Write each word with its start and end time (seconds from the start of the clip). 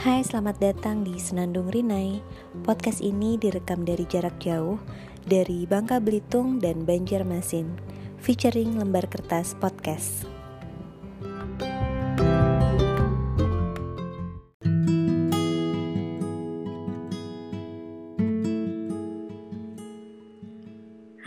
Hai, 0.00 0.24
selamat 0.24 0.64
datang 0.64 1.04
di 1.04 1.20
Senandung 1.20 1.68
Rinai. 1.68 2.24
Podcast 2.64 3.04
ini 3.04 3.36
direkam 3.36 3.84
dari 3.84 4.08
jarak 4.08 4.32
jauh 4.40 4.80
dari 5.28 5.68
Bangka 5.68 6.00
Belitung 6.00 6.56
dan 6.56 6.88
Banjarmasin, 6.88 7.68
featuring 8.16 8.80
lembar 8.80 9.04
kertas 9.12 9.52
podcast. 9.60 10.24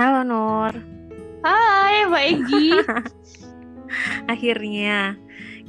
Halo 0.02 0.26
Nur. 0.26 0.74
Hai 1.46 2.10
Mbak 2.10 2.26
Egi. 2.26 2.70
Akhirnya 4.34 5.14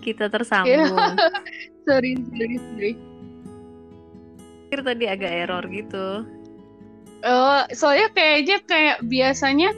kita 0.01 0.33
tersambung. 0.33 0.97
Sorry, 1.84 2.19
sorry, 2.33 2.56
sorry. 2.59 2.93
Akhir 4.69 4.80
tadi 4.83 5.05
agak 5.06 5.33
error 5.33 5.65
gitu. 5.70 6.27
Oh, 7.25 7.61
soalnya 7.73 8.12
kayaknya 8.12 8.59
kayak 8.69 8.98
biasanya 9.09 9.73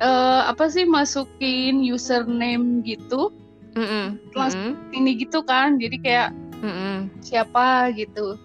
uh, 0.00 0.48
apa 0.48 0.70
sih 0.72 0.88
masukin 0.88 1.84
username 1.84 2.80
gitu, 2.86 3.34
Mm 3.76 3.84
-mm. 3.84 4.06
langsung 4.32 4.80
ini 4.96 5.20
gitu 5.20 5.44
kan, 5.44 5.76
jadi 5.76 5.96
kayak 6.00 6.28
Mm 6.64 6.72
-mm. 6.72 6.96
siapa 7.20 7.92
gitu. 7.92 8.40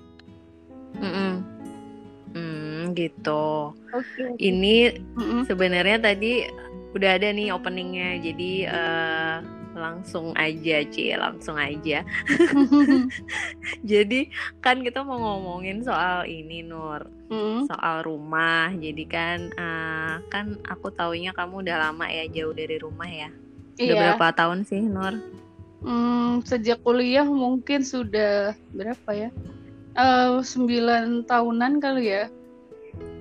Mm 0.99 1.11
-mm. 1.11 1.33
Hmm, 2.31 2.95
gitu. 2.95 3.75
Oke. 3.91 4.23
Ini 4.39 5.03
Mm-mm. 5.19 5.43
sebenarnya 5.47 5.99
tadi 5.99 6.47
udah 6.95 7.19
ada 7.19 7.27
nih 7.31 7.52
openingnya, 7.52 8.23
jadi 8.23 8.52
eh, 8.71 9.35
langsung 9.81 10.38
aja, 10.38 10.85
Ci, 10.85 11.17
langsung 11.17 11.58
aja. 11.58 12.05
Jadi 13.92 14.30
kan 14.61 14.86
kita 14.86 15.02
mau 15.02 15.17
ngomongin 15.17 15.81
soal 15.81 16.30
ini, 16.30 16.61
Nur, 16.61 17.09
Mm. 17.31 17.64
soal 17.72 18.03
rumah. 18.03 18.70
Jadi 18.75 19.03
kan, 19.08 19.39
eh, 19.50 20.16
kan 20.28 20.59
aku 20.67 20.92
taunya 20.92 21.31
kamu 21.31 21.64
udah 21.64 21.89
lama 21.89 22.05
ya 22.11 22.28
jauh 22.28 22.52
dari 22.52 22.75
rumah 22.75 23.08
ya. 23.08 23.31
Udah 23.80 23.95
Iya. 23.95 24.02
berapa 24.14 24.25
tahun 24.36 24.67
sih, 24.67 24.83
Nur? 24.83 25.16
Hmm, 25.81 26.45
sejak 26.45 26.83
kuliah 26.86 27.25
mungkin 27.25 27.81
sudah 27.81 28.53
berapa 28.75 29.09
ya? 29.16 29.30
Eh, 29.95 30.31
sembilan 30.44 31.23
tahunan 31.25 31.80
kali 31.80 32.03
ya. 32.05 32.27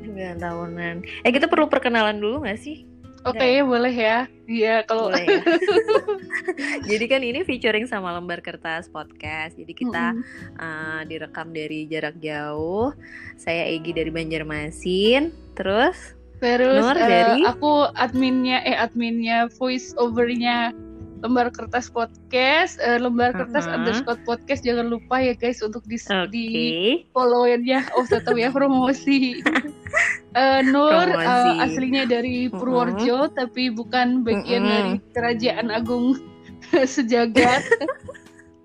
9 0.03 0.43
tahunan. 0.43 0.95
Eh 1.23 1.31
kita 1.31 1.47
perlu 1.47 1.71
perkenalan 1.71 2.19
dulu 2.19 2.43
gak 2.43 2.59
sih? 2.59 2.90
Oke, 3.29 3.61
boleh 3.61 3.93
ya. 3.93 4.25
Iya, 4.49 4.83
kalau 4.89 5.13
Boleh 5.13 5.25
ya. 5.29 5.43
Jadi 6.91 7.05
kan 7.05 7.21
ini 7.21 7.45
featuring 7.45 7.85
sama 7.85 8.17
lembar 8.17 8.41
kertas 8.41 8.89
podcast. 8.89 9.61
Jadi 9.61 9.73
kita 9.77 10.17
Mm-mm. 10.17 10.57
uh, 10.57 11.01
direkam 11.05 11.53
dari 11.53 11.85
jarak 11.85 12.17
jauh. 12.19 12.97
Saya 13.37 13.69
Egi 13.69 13.93
dari 13.93 14.09
Banjarmasin. 14.09 15.31
Terus 15.55 16.17
Terus 16.41 16.81
Nur 16.81 16.97
eh, 16.97 17.05
dari? 17.05 17.45
aku 17.45 17.93
adminnya 18.01 18.65
eh 18.65 18.73
adminnya 18.73 19.53
voice 19.61 19.93
overnya 20.01 20.73
lembar 21.21 21.53
kertas 21.53 21.93
podcast, 21.93 22.81
eh, 22.81 22.97
lembar 22.97 23.37
kertas 23.37 23.69
Uh-huh. 23.69 23.77
underscore 23.77 24.17
podcast 24.25 24.65
jangan 24.65 24.89
lupa 24.89 25.21
ya 25.21 25.37
guys 25.37 25.61
untuk 25.61 25.84
di, 25.84 26.01
oke. 26.01 26.33
di 26.33 26.49
followin 27.12 27.61
ya. 27.69 27.84
Oh 27.93 28.09
tetap 28.09 28.33
ya 28.41 28.49
promosi. 28.49 29.37
Eh, 30.31 30.62
Nur 30.62 31.11
Promosi. 31.11 31.50
aslinya 31.59 32.06
dari. 32.06 32.47
Purworejo 32.47 33.31
tapi 33.34 33.70
bukan 33.70 34.23
bagian 34.23 34.62
Uh-uh. 34.62 34.70
dari 34.70 34.92
Kerajaan 35.11 35.69
Agung 35.75 36.19
sejagat. 36.87 37.67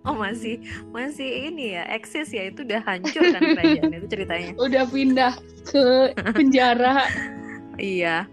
Oh 0.06 0.14
masih 0.14 0.62
masih 0.94 1.50
ini 1.50 1.74
ya 1.74 1.82
eksis 1.90 2.30
ya 2.30 2.54
itu 2.54 2.62
udah 2.62 2.78
hancur 2.86 3.26
kan 3.26 3.42
kerajaan 3.42 3.90
itu 3.90 4.06
ceritanya. 4.06 4.54
Udah 4.70 4.86
pindah 4.86 5.34
ke 5.66 6.14
penjara. 6.30 7.10
Iya. 7.82 8.30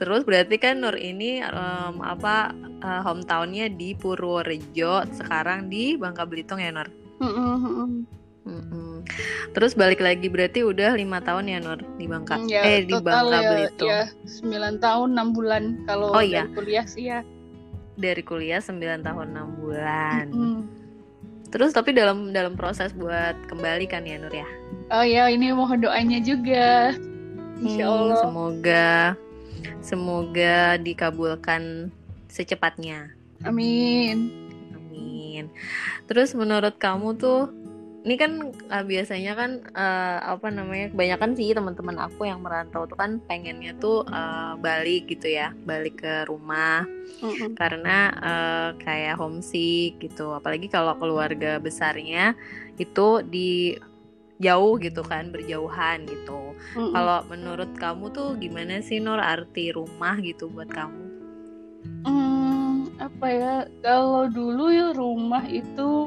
Terus 0.00 0.24
berarti 0.24 0.56
kan 0.56 0.80
Nur 0.80 0.96
ini 0.96 1.44
em, 1.44 1.94
apa 2.00 2.56
eh, 2.80 3.00
hometownnya 3.04 3.76
di 3.76 3.92
Purworejo, 3.92 5.04
sekarang 5.12 5.68
di 5.68 6.00
Bangka 6.00 6.24
Belitung 6.24 6.64
ya 6.64 6.72
Nur. 6.72 6.88
Mm-mm. 7.20 8.08
Mm-mm. 8.48 8.85
Terus 9.50 9.72
balik 9.72 9.98
lagi 9.98 10.26
berarti 10.26 10.60
udah 10.60 10.92
lima 10.92 11.18
tahun 11.18 11.46
ya 11.46 11.58
Nur 11.58 11.80
di 11.96 12.04
Bangka. 12.04 12.36
Ya, 12.44 12.60
eh 12.62 12.82
di 12.82 12.92
total 12.92 13.04
Bangka 13.26 13.36
ya, 13.36 13.48
Belitung. 13.50 13.88
ya 13.88 14.02
9 14.76 14.78
tahun 14.78 15.08
6 15.12 15.32
bulan 15.32 15.62
kalau 15.84 16.06
Oh, 16.10 16.18
dari 16.18 16.30
iya. 16.30 16.42
kuliah 16.50 16.84
sih 16.84 17.04
ya. 17.06 17.20
Dari 17.94 18.20
kuliah 18.20 18.60
9 18.60 18.76
tahun 19.00 19.26
6 19.32 19.56
bulan. 19.56 20.24
Mm. 20.28 20.60
Terus 21.46 21.70
tapi 21.70 21.90
dalam 21.90 22.30
dalam 22.30 22.52
proses 22.52 22.90
buat 22.92 23.38
kembali 23.46 23.86
kan 23.86 24.02
ya 24.02 24.18
Nur 24.18 24.30
ya. 24.30 24.48
Oh 24.88 25.00
ya, 25.00 25.26
ini 25.26 25.50
mohon 25.50 25.80
doanya 25.80 26.18
juga. 26.18 26.92
Insya 27.56 27.86
Hmm, 27.86 27.94
Allah. 27.96 28.20
semoga 28.20 28.88
semoga 29.80 30.76
dikabulkan 30.76 31.88
secepatnya. 32.28 33.14
Amin. 33.42 34.28
Amin. 34.74 35.48
Terus 36.04 36.32
menurut 36.32 36.76
kamu 36.76 37.16
tuh 37.16 37.48
ini 38.06 38.14
kan 38.14 38.54
eh, 38.70 38.84
biasanya 38.86 39.32
kan 39.34 39.50
eh, 39.74 40.18
apa 40.22 40.46
namanya 40.54 40.94
kebanyakan 40.94 41.34
sih 41.34 41.50
teman-teman 41.50 41.98
aku 41.98 42.30
yang 42.30 42.38
merantau 42.38 42.86
tuh 42.86 42.94
kan 42.94 43.18
pengennya 43.26 43.74
tuh 43.82 44.06
eh, 44.06 44.54
balik 44.62 45.10
gitu 45.10 45.26
ya, 45.26 45.50
balik 45.66 46.06
ke 46.06 46.22
rumah 46.30 46.86
Mm-mm. 47.18 47.58
karena 47.58 48.14
eh, 48.22 48.68
kayak 48.78 49.18
homesick 49.18 49.98
gitu. 49.98 50.38
Apalagi 50.38 50.70
kalau 50.70 50.94
keluarga 51.02 51.58
besarnya 51.58 52.38
itu 52.78 53.26
di 53.26 53.74
jauh 54.38 54.78
gitu 54.78 55.02
kan, 55.02 55.34
berjauhan 55.34 56.06
gitu. 56.06 56.54
Mm-mm. 56.78 56.94
Kalau 56.94 57.26
menurut 57.26 57.74
kamu 57.74 58.14
tuh 58.14 58.38
gimana 58.38 58.86
sih 58.86 59.02
Nur 59.02 59.18
arti 59.18 59.74
rumah 59.74 60.14
gitu 60.22 60.46
buat 60.46 60.70
kamu? 60.70 61.04
Hmm, 62.06 62.86
apa 63.02 63.26
ya? 63.34 63.54
Kalau 63.82 64.30
dulu 64.30 64.70
ya 64.70 64.94
rumah 64.94 65.42
itu 65.50 66.06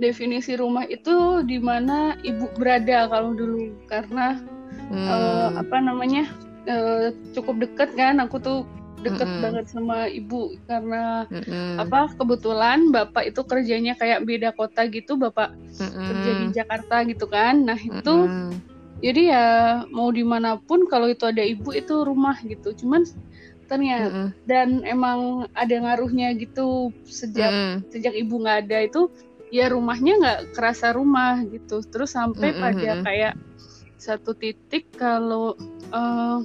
definisi 0.00 0.56
rumah 0.56 0.88
itu 0.88 1.44
di 1.44 1.60
mana 1.60 2.16
ibu 2.24 2.48
berada 2.56 3.06
kalau 3.12 3.36
dulu. 3.36 3.76
Karena 3.86 4.40
Hmm, 4.90 5.06
eh, 5.06 5.48
apa 5.60 5.76
namanya 5.78 6.24
eh, 6.66 7.12
cukup 7.36 7.60
dekat 7.62 7.92
kan. 7.94 8.18
Aku 8.24 8.40
tuh 8.40 8.64
deket 9.04 9.28
Mm-mm. 9.28 9.42
banget 9.44 9.66
sama 9.70 10.08
ibu. 10.08 10.56
Karena 10.66 11.28
mm-mm, 11.30 11.78
apa 11.78 12.10
kebetulan 12.18 12.90
bapak 12.92 13.30
itu 13.32 13.40
kerjanya 13.46 13.94
kayak 14.00 14.24
beda 14.26 14.50
kota 14.56 14.88
gitu. 14.88 15.14
Bapak 15.20 15.52
mm-mm, 15.80 16.08
kerja 16.08 16.32
di 16.36 16.46
Jakarta 16.52 16.96
gitu 17.06 17.26
kan. 17.30 17.68
Nah 17.68 17.78
itu 17.78 18.14
mm-mm, 18.26 18.60
jadi 19.04 19.22
ya 19.32 19.46
mau 19.92 20.12
di 20.12 20.24
mana 20.24 20.60
pun 20.60 20.84
kalau 20.88 21.08
itu 21.08 21.24
ada 21.28 21.44
ibu 21.44 21.70
itu 21.76 22.04
rumah 22.04 22.36
gitu. 22.44 22.72
Cuman 22.76 23.04
ternyata 23.70 24.10
mm-mm, 24.10 24.28
dan 24.48 24.82
emang 24.82 25.46
ada 25.54 25.76
ngaruhnya 25.78 26.34
gitu 26.34 26.90
sejak 27.06 27.54
mm-mm, 27.54 27.84
sejak 27.94 28.14
ibu 28.18 28.42
nggak 28.42 28.66
ada 28.66 28.78
itu 28.88 29.06
ya 29.50 29.66
rumahnya 29.68 30.12
nggak 30.22 30.40
kerasa 30.54 30.94
rumah 30.94 31.42
gitu 31.50 31.82
terus 31.90 32.14
sampai 32.14 32.54
Mm-mm, 32.54 32.62
pada 32.62 32.90
mm-mm. 32.94 33.04
kayak 33.04 33.34
satu 34.00 34.32
titik 34.32 34.88
kalau 34.96 35.58
eh, 35.90 36.38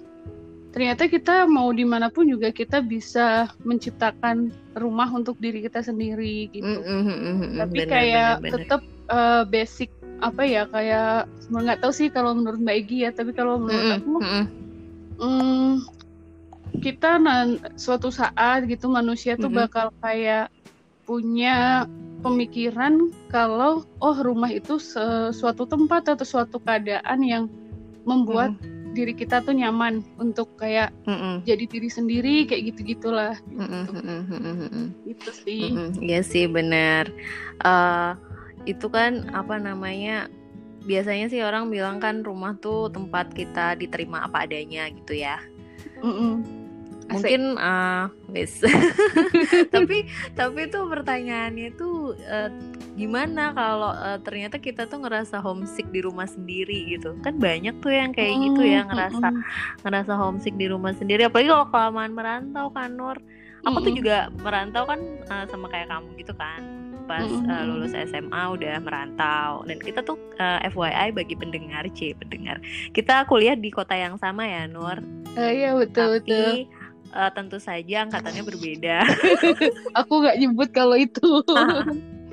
ternyata 0.76 1.08
kita 1.08 1.48
mau 1.48 1.72
di 1.72 1.88
mana 1.88 2.12
pun 2.12 2.28
juga 2.28 2.52
kita 2.52 2.84
bisa 2.84 3.48
menciptakan 3.64 4.52
rumah 4.76 5.08
untuk 5.14 5.40
diri 5.40 5.64
kita 5.64 5.80
sendiri 5.80 6.52
gitu 6.52 6.84
mm-mm, 6.84 7.56
tapi 7.62 7.78
benar, 7.80 7.88
kayak 7.88 8.32
benar, 8.36 8.42
benar. 8.44 8.52
tetap 8.60 8.82
eh, 9.08 9.44
basic 9.48 9.90
apa 10.20 10.42
ya 10.44 10.64
kayak 10.68 11.30
nggak 11.48 11.80
tahu 11.80 11.92
sih 11.94 12.08
kalau 12.12 12.34
menurut 12.36 12.60
Mbak 12.60 12.76
Egi 12.84 12.98
ya 13.08 13.12
tapi 13.14 13.32
kalau 13.32 13.62
menurut 13.62 13.86
Mm-mm, 13.86 14.00
aku 14.02 14.14
mm-mm, 14.20 14.44
hmm, 15.22 15.72
kita 16.84 17.22
nan- 17.22 17.62
suatu 17.80 18.12
saat 18.12 18.68
gitu 18.68 18.92
manusia 18.92 19.40
tuh 19.40 19.48
Mhm. 19.48 19.58
bakal 19.64 19.88
kayak 20.04 20.52
punya 21.06 21.86
pemikiran 22.26 23.14
kalau 23.30 23.86
oh 24.02 24.18
rumah 24.26 24.50
itu 24.50 24.82
suatu 25.30 25.70
tempat 25.70 26.18
atau 26.18 26.26
suatu 26.26 26.58
keadaan 26.58 27.22
yang 27.22 27.46
membuat 28.10 28.58
diri 28.96 29.12
kita 29.12 29.44
tuh 29.44 29.52
nyaman 29.52 30.00
untuk 30.18 30.56
kayak 30.56 30.90
mm-mm, 31.04 31.44
jadi 31.44 31.68
diri 31.68 31.90
sendiri 31.92 32.36
kayak 32.48 32.74
gitu 32.74 32.96
gitulah 32.96 33.36
mm-mm, 33.52 33.92
mm-mm, 33.92 34.22
mm-mm, 34.32 34.56
mm-mm. 34.66 34.86
gitu 35.04 35.30
sih 35.44 35.76
Iya 36.00 36.24
sih 36.24 36.48
benar. 36.48 37.12
Eh, 37.62 38.12
itu 38.66 38.88
kan 38.88 39.28
apa 39.36 39.60
namanya? 39.60 40.32
Biasanya 40.88 41.28
sih 41.28 41.44
orang 41.44 41.68
bilang 41.74 42.00
kan 42.00 42.24
rumah 42.24 42.56
tuh 42.62 42.88
tempat 42.94 43.36
kita 43.36 43.76
diterima 43.76 44.24
apa 44.26 44.48
adanya 44.48 44.88
gitu 44.90 45.18
ya. 45.18 45.44
Mm-mm. 46.00 46.46
Asik. 47.06 47.38
Mungkin 47.38 47.44
wis. 48.34 48.66
tapi 49.74 50.10
tapi 50.34 50.62
tuh 50.74 50.90
pertanyaannya 50.90 51.70
tuh 51.78 51.95
eh, 52.14 52.50
gimana 52.94 53.52
kalau 53.52 53.92
eh, 53.96 54.20
ternyata 54.22 54.58
kita 54.60 54.86
tuh 54.86 55.02
ngerasa 55.02 55.42
homesick 55.42 55.88
di 55.90 56.02
rumah 56.04 56.28
sendiri 56.28 56.94
gitu. 56.94 57.18
Kan 57.24 57.40
banyak 57.40 57.80
tuh 57.80 57.92
yang 57.92 58.12
kayak 58.14 58.36
gitu 58.44 58.62
ya 58.62 58.84
Mm, 58.84 58.90
ngerasa 58.90 59.28
mm-mm. 59.28 59.44
ngerasa 59.84 60.14
homesick 60.16 60.56
di 60.56 60.68
rumah 60.68 60.94
sendiri 60.94 61.26
apalagi 61.26 61.50
kalau 61.50 61.68
kelamaan 61.72 62.14
merantau 62.14 62.68
kan 62.70 62.90
Nur 62.94 63.18
aku 63.66 63.78
tuh 63.82 63.92
Mm-mm. 63.92 63.98
juga 63.98 64.30
merantau 64.38 64.84
kan 64.86 65.00
uh, 65.28 65.46
sama 65.50 65.68
kayak 65.68 65.90
kamu 65.90 66.10
gitu 66.22 66.34
kan 66.38 66.62
pas 67.06 67.30
Mm-mm. 67.30 67.46
uh, 67.46 67.64
lulus 67.66 67.94
SMA 67.94 68.42
udah 68.56 68.82
merantau 68.82 69.62
dan 69.64 69.78
kita 69.78 70.02
tuh 70.02 70.18
uh, 70.38 70.58
FYI 70.66 71.14
bagi 71.14 71.36
pendengar 71.38 71.86
C 71.94 72.14
pendengar 72.18 72.58
kita 72.92 73.26
kuliah 73.30 73.54
di 73.54 73.70
kota 73.70 73.94
yang 73.94 74.18
sama 74.18 74.46
ya 74.46 74.66
Nur 74.66 75.02
Eh, 75.36 75.52
iya 75.60 75.76
betul 75.76 76.06
betul. 76.16 76.64
Uh, 77.14 77.32
tentu 77.34 77.62
saja 77.62 78.08
angkatannya 78.08 78.44
berbeda. 78.46 79.06
Aku 80.00 80.24
nggak 80.24 80.38
nyebut 80.40 80.70
kalau 80.72 80.98
itu. 80.98 81.44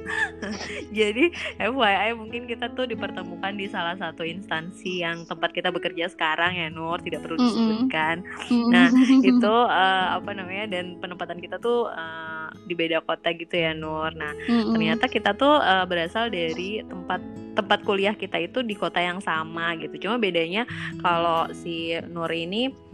jadi 0.98 1.30
FYI 1.62 2.18
mungkin 2.18 2.50
kita 2.50 2.74
tuh 2.74 2.90
dipertemukan 2.90 3.54
di 3.54 3.70
salah 3.70 3.94
satu 3.94 4.26
instansi 4.26 5.02
yang 5.02 5.22
tempat 5.30 5.54
kita 5.54 5.70
bekerja 5.70 6.10
sekarang 6.10 6.58
ya 6.58 6.68
Nur. 6.70 6.98
Tidak 6.98 7.22
perlu 7.22 7.38
disebutkan. 7.38 8.26
Nah, 8.70 8.90
itu 9.30 9.54
uh, 9.54 10.18
apa 10.18 10.30
namanya 10.34 10.78
dan 10.78 10.98
penempatan 10.98 11.38
kita 11.38 11.62
tuh 11.62 11.90
uh, 11.90 12.50
di 12.66 12.74
beda 12.74 13.02
kota 13.02 13.32
gitu 13.34 13.54
ya 13.54 13.72
Nur. 13.72 14.12
Nah 14.14 14.32
ternyata 14.46 15.08
kita 15.08 15.34
tuh 15.34 15.58
uh, 15.60 15.84
berasal 15.86 16.28
dari 16.28 16.82
tempat 16.84 17.20
tempat 17.52 17.84
kuliah 17.84 18.16
kita 18.16 18.40
itu 18.40 18.64
di 18.64 18.74
kota 18.76 19.00
yang 19.00 19.20
sama 19.20 19.76
gitu. 19.78 20.08
Cuma 20.08 20.16
bedanya 20.18 20.66
kalau 21.00 21.48
si 21.52 21.96
Nur 22.10 22.30
ini 22.32 22.91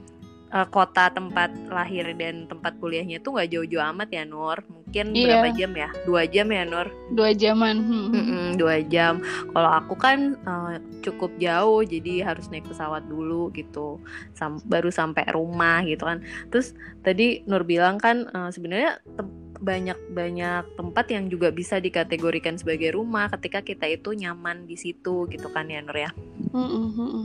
uh, 0.51 0.67
kota 0.67 1.09
tempat 1.09 1.51
lahir 1.69 2.09
dan 2.15 2.45
tempat 2.45 2.77
kuliahnya 2.77 3.19
tuh 3.19 3.35
nggak 3.35 3.51
jauh-jauh 3.51 3.85
amat 3.93 4.09
ya 4.09 4.25
Nur 4.25 4.59
mungkin 4.67 5.13
Iya. 5.13 5.25
berapa 5.41 5.49
jam 5.53 5.73
ya 5.73 5.89
dua 6.03 6.23
jam 6.25 6.49
ya 6.49 6.63
Nur 6.65 6.89
dua 7.11 7.31
jaman. 7.33 7.77
Hmm. 7.79 8.51
Dua 8.57 8.81
jam 8.83 9.21
kalau 9.51 9.71
aku 9.71 9.95
kan 9.95 10.19
uh, 10.43 10.77
cukup 11.01 11.31
jauh 11.37 11.81
jadi 11.83 12.25
harus 12.25 12.49
naik 12.49 12.65
pesawat 12.65 13.05
dulu 13.05 13.53
gitu 13.53 14.01
Sam- 14.33 14.65
baru 14.65 14.89
sampai 14.89 15.29
rumah 15.29 15.85
gitu 15.85 16.03
kan 16.03 16.21
terus 16.49 16.73
tadi 17.01 17.45
Nur 17.45 17.63
bilang 17.63 17.97
kan 17.97 18.27
uh, 18.29 18.49
sebenarnya 18.49 18.99
tem- 19.15 19.37
banyak 19.59 19.99
banyak 20.15 20.79
tempat 20.79 21.11
yang 21.11 21.27
juga 21.27 21.51
bisa 21.51 21.77
dikategorikan 21.77 22.55
sebagai 22.55 22.95
rumah 22.95 23.27
ketika 23.29 23.59
kita 23.59 23.91
itu 23.91 24.15
nyaman 24.15 24.65
di 24.65 24.79
situ 24.79 25.27
gitu 25.27 25.51
kan 25.51 25.67
ya 25.67 25.83
Nur 25.83 25.99
ya 25.99 26.11
Mm-mm, 26.49 26.87
mm-mm. 26.95 27.25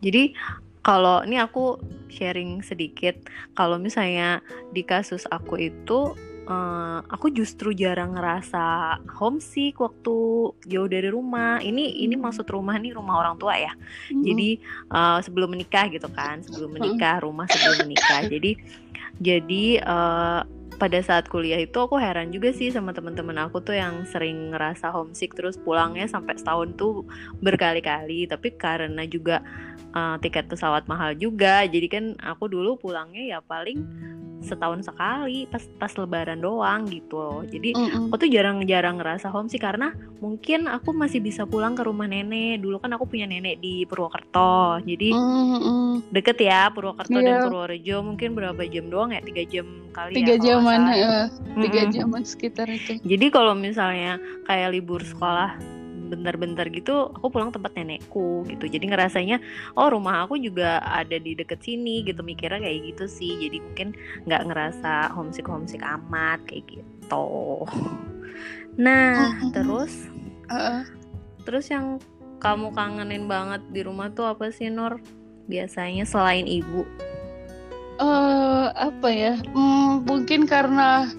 jadi 0.00 0.32
kalau 0.88 1.20
ini 1.20 1.36
aku 1.36 1.76
sharing 2.08 2.64
sedikit. 2.64 3.20
Kalau 3.52 3.76
misalnya 3.76 4.40
di 4.72 4.80
kasus 4.80 5.28
aku 5.28 5.60
itu 5.60 6.16
eh, 6.48 6.98
aku 7.04 7.28
justru 7.28 7.76
jarang 7.76 8.16
ngerasa 8.16 8.96
homesick 9.20 9.76
waktu 9.84 10.16
jauh 10.64 10.88
dari 10.88 11.12
rumah. 11.12 11.60
Ini 11.60 12.08
ini 12.08 12.16
maksud 12.16 12.48
rumah 12.48 12.80
nih 12.80 12.96
rumah 12.96 13.20
orang 13.20 13.36
tua 13.36 13.60
ya. 13.60 13.76
Jadi 14.08 14.56
eh, 14.88 15.18
sebelum 15.20 15.52
menikah 15.52 15.92
gitu 15.92 16.08
kan 16.08 16.40
sebelum 16.40 16.72
menikah 16.72 17.20
rumah 17.20 17.44
sebelum 17.52 17.84
menikah. 17.84 18.24
Jadi 18.24 18.56
jadi 19.20 19.64
eh, 19.84 20.40
pada 20.76 21.00
saat 21.00 21.26
kuliah 21.32 21.56
itu 21.56 21.74
aku 21.80 21.96
heran 21.96 22.28
juga 22.28 22.52
sih 22.52 22.68
sama 22.68 22.92
teman-teman 22.92 23.48
aku 23.48 23.64
tuh 23.64 23.74
yang 23.74 24.04
sering 24.04 24.52
ngerasa 24.52 24.92
homesick 24.92 25.32
terus 25.32 25.56
pulangnya 25.56 26.04
sampai 26.04 26.36
setahun 26.36 26.76
tuh 26.76 27.08
berkali-kali. 27.40 28.28
Tapi 28.28 28.54
karena 28.60 29.08
juga 29.08 29.40
eh, 29.96 30.16
tiket 30.20 30.52
pesawat 30.52 30.84
mahal 30.84 31.16
juga 31.16 31.64
jadi 31.64 31.88
kan 31.88 32.04
aku 32.20 32.52
dulu 32.52 32.76
pulangnya 32.76 33.24
ya 33.24 33.38
paling 33.40 33.80
setahun 34.40 34.82
sekali 34.82 35.44
pas 35.44 35.60
pas 35.76 35.92
lebaran 35.92 36.38
doang 36.38 36.86
gitu 36.86 37.16
loh 37.16 37.40
jadi 37.42 37.74
Mm-mm. 37.74 38.08
aku 38.08 38.22
tuh 38.22 38.30
jarang-jarang 38.30 38.96
ngerasa 38.96 39.28
homesick 39.28 39.60
karena 39.60 39.90
mungkin 40.18 40.66
aku 40.66 40.90
masih 40.90 41.18
bisa 41.18 41.42
pulang 41.42 41.72
ke 41.72 41.82
rumah 41.82 42.04
nenek 42.04 42.58
dulu 42.58 42.78
kan 42.78 42.92
aku 42.92 43.04
punya 43.04 43.24
nenek 43.24 43.58
di 43.58 43.82
Purwokerto 43.84 44.78
jadi 44.82 45.10
Mm-mm. 45.10 46.06
deket 46.10 46.38
ya 46.38 46.70
Purwokerto 46.70 47.14
Iya. 47.14 47.24
dan 47.24 47.36
Purworejo 47.44 47.96
mungkin 48.00 48.32
berapa 48.32 48.62
jam 48.64 48.86
doang 48.86 49.10
ya 49.10 49.20
tiga 49.20 49.42
jam 49.44 49.66
kali 49.90 50.12
Tiga 50.14 50.34
ya 50.34 50.38
kalau 50.38 50.38
nggak 50.38 50.46
jaman, 50.46 50.80
salah. 50.80 50.94
eh, 50.94 51.26
tiga 51.58 51.80
Mm-mm. 51.80 51.94
jaman 51.94 52.22
sekitar 52.22 52.66
itu. 52.68 52.92
jadi 53.02 53.26
kalau 53.28 53.52
misalnya 53.52 54.12
kayak 54.44 54.70
libur 54.70 55.02
sekolah 55.02 55.58
bentar-bentar 56.08 56.66
gitu 56.72 57.12
aku 57.12 57.28
pulang 57.28 57.52
tempat 57.52 57.76
nenekku 57.76 58.48
gitu. 58.48 58.64
Jadi 58.64 58.88
ngerasanya 58.88 59.38
oh 59.76 59.92
rumah 59.92 60.24
aku 60.24 60.40
juga 60.40 60.80
ada 60.82 61.20
di 61.20 61.36
deket 61.36 61.60
sini 61.62 62.02
gitu. 62.02 62.24
Mikirnya 62.24 62.64
kayak 62.64 62.96
gitu 62.96 63.04
sih. 63.04 63.36
Jadi 63.46 63.60
mungkin 63.60 63.88
nggak 64.24 64.42
ngerasa 64.48 65.12
homesick 65.12 65.46
homesick 65.46 65.84
amat 65.84 66.40
kayak 66.48 66.64
gitu. 66.66 67.28
Nah 68.80 69.36
terus? 69.52 70.08
Heeh. 70.48 70.82
terus 71.44 71.68
yang 71.72 71.96
kamu 72.38 72.76
kangenin 72.76 73.24
banget 73.24 73.64
di 73.72 73.80
rumah 73.80 74.12
tuh 74.12 74.28
apa 74.28 74.52
sih 74.52 74.68
Nur? 74.68 75.00
Biasanya 75.48 76.04
selain 76.04 76.44
ibu? 76.44 76.84
Eh, 77.98 78.66
apa 78.70 79.08
ya? 79.10 79.34
Hmm, 79.50 80.06
mungkin 80.06 80.46
karena 80.46 81.10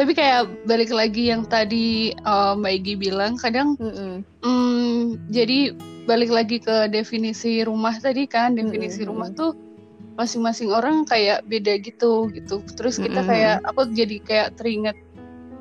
tapi 0.00 0.16
kayak 0.16 0.48
balik 0.64 0.88
lagi 0.88 1.28
yang 1.28 1.44
tadi 1.44 2.16
eh, 2.16 2.52
Mbak 2.56 2.72
Egi 2.72 2.94
bilang, 2.96 3.36
kadang 3.36 3.76
hmm, 3.76 5.28
jadi 5.28 5.76
balik 6.08 6.32
lagi 6.32 6.56
ke 6.56 6.88
definisi 6.88 7.60
rumah 7.60 7.92
tadi 8.00 8.24
kan, 8.24 8.56
definisi 8.56 9.04
Mm-mm. 9.04 9.12
rumah 9.12 9.28
tuh 9.36 9.52
masing-masing 10.16 10.72
orang 10.72 11.04
kayak 11.04 11.44
beda 11.44 11.76
gitu 11.84 12.32
gitu. 12.32 12.64
Terus 12.80 12.96
kita 12.96 13.20
Mm-mm. 13.20 13.28
kayak 13.28 13.56
aku 13.68 13.92
jadi 13.92 14.16
kayak 14.24 14.48
teringat 14.56 14.96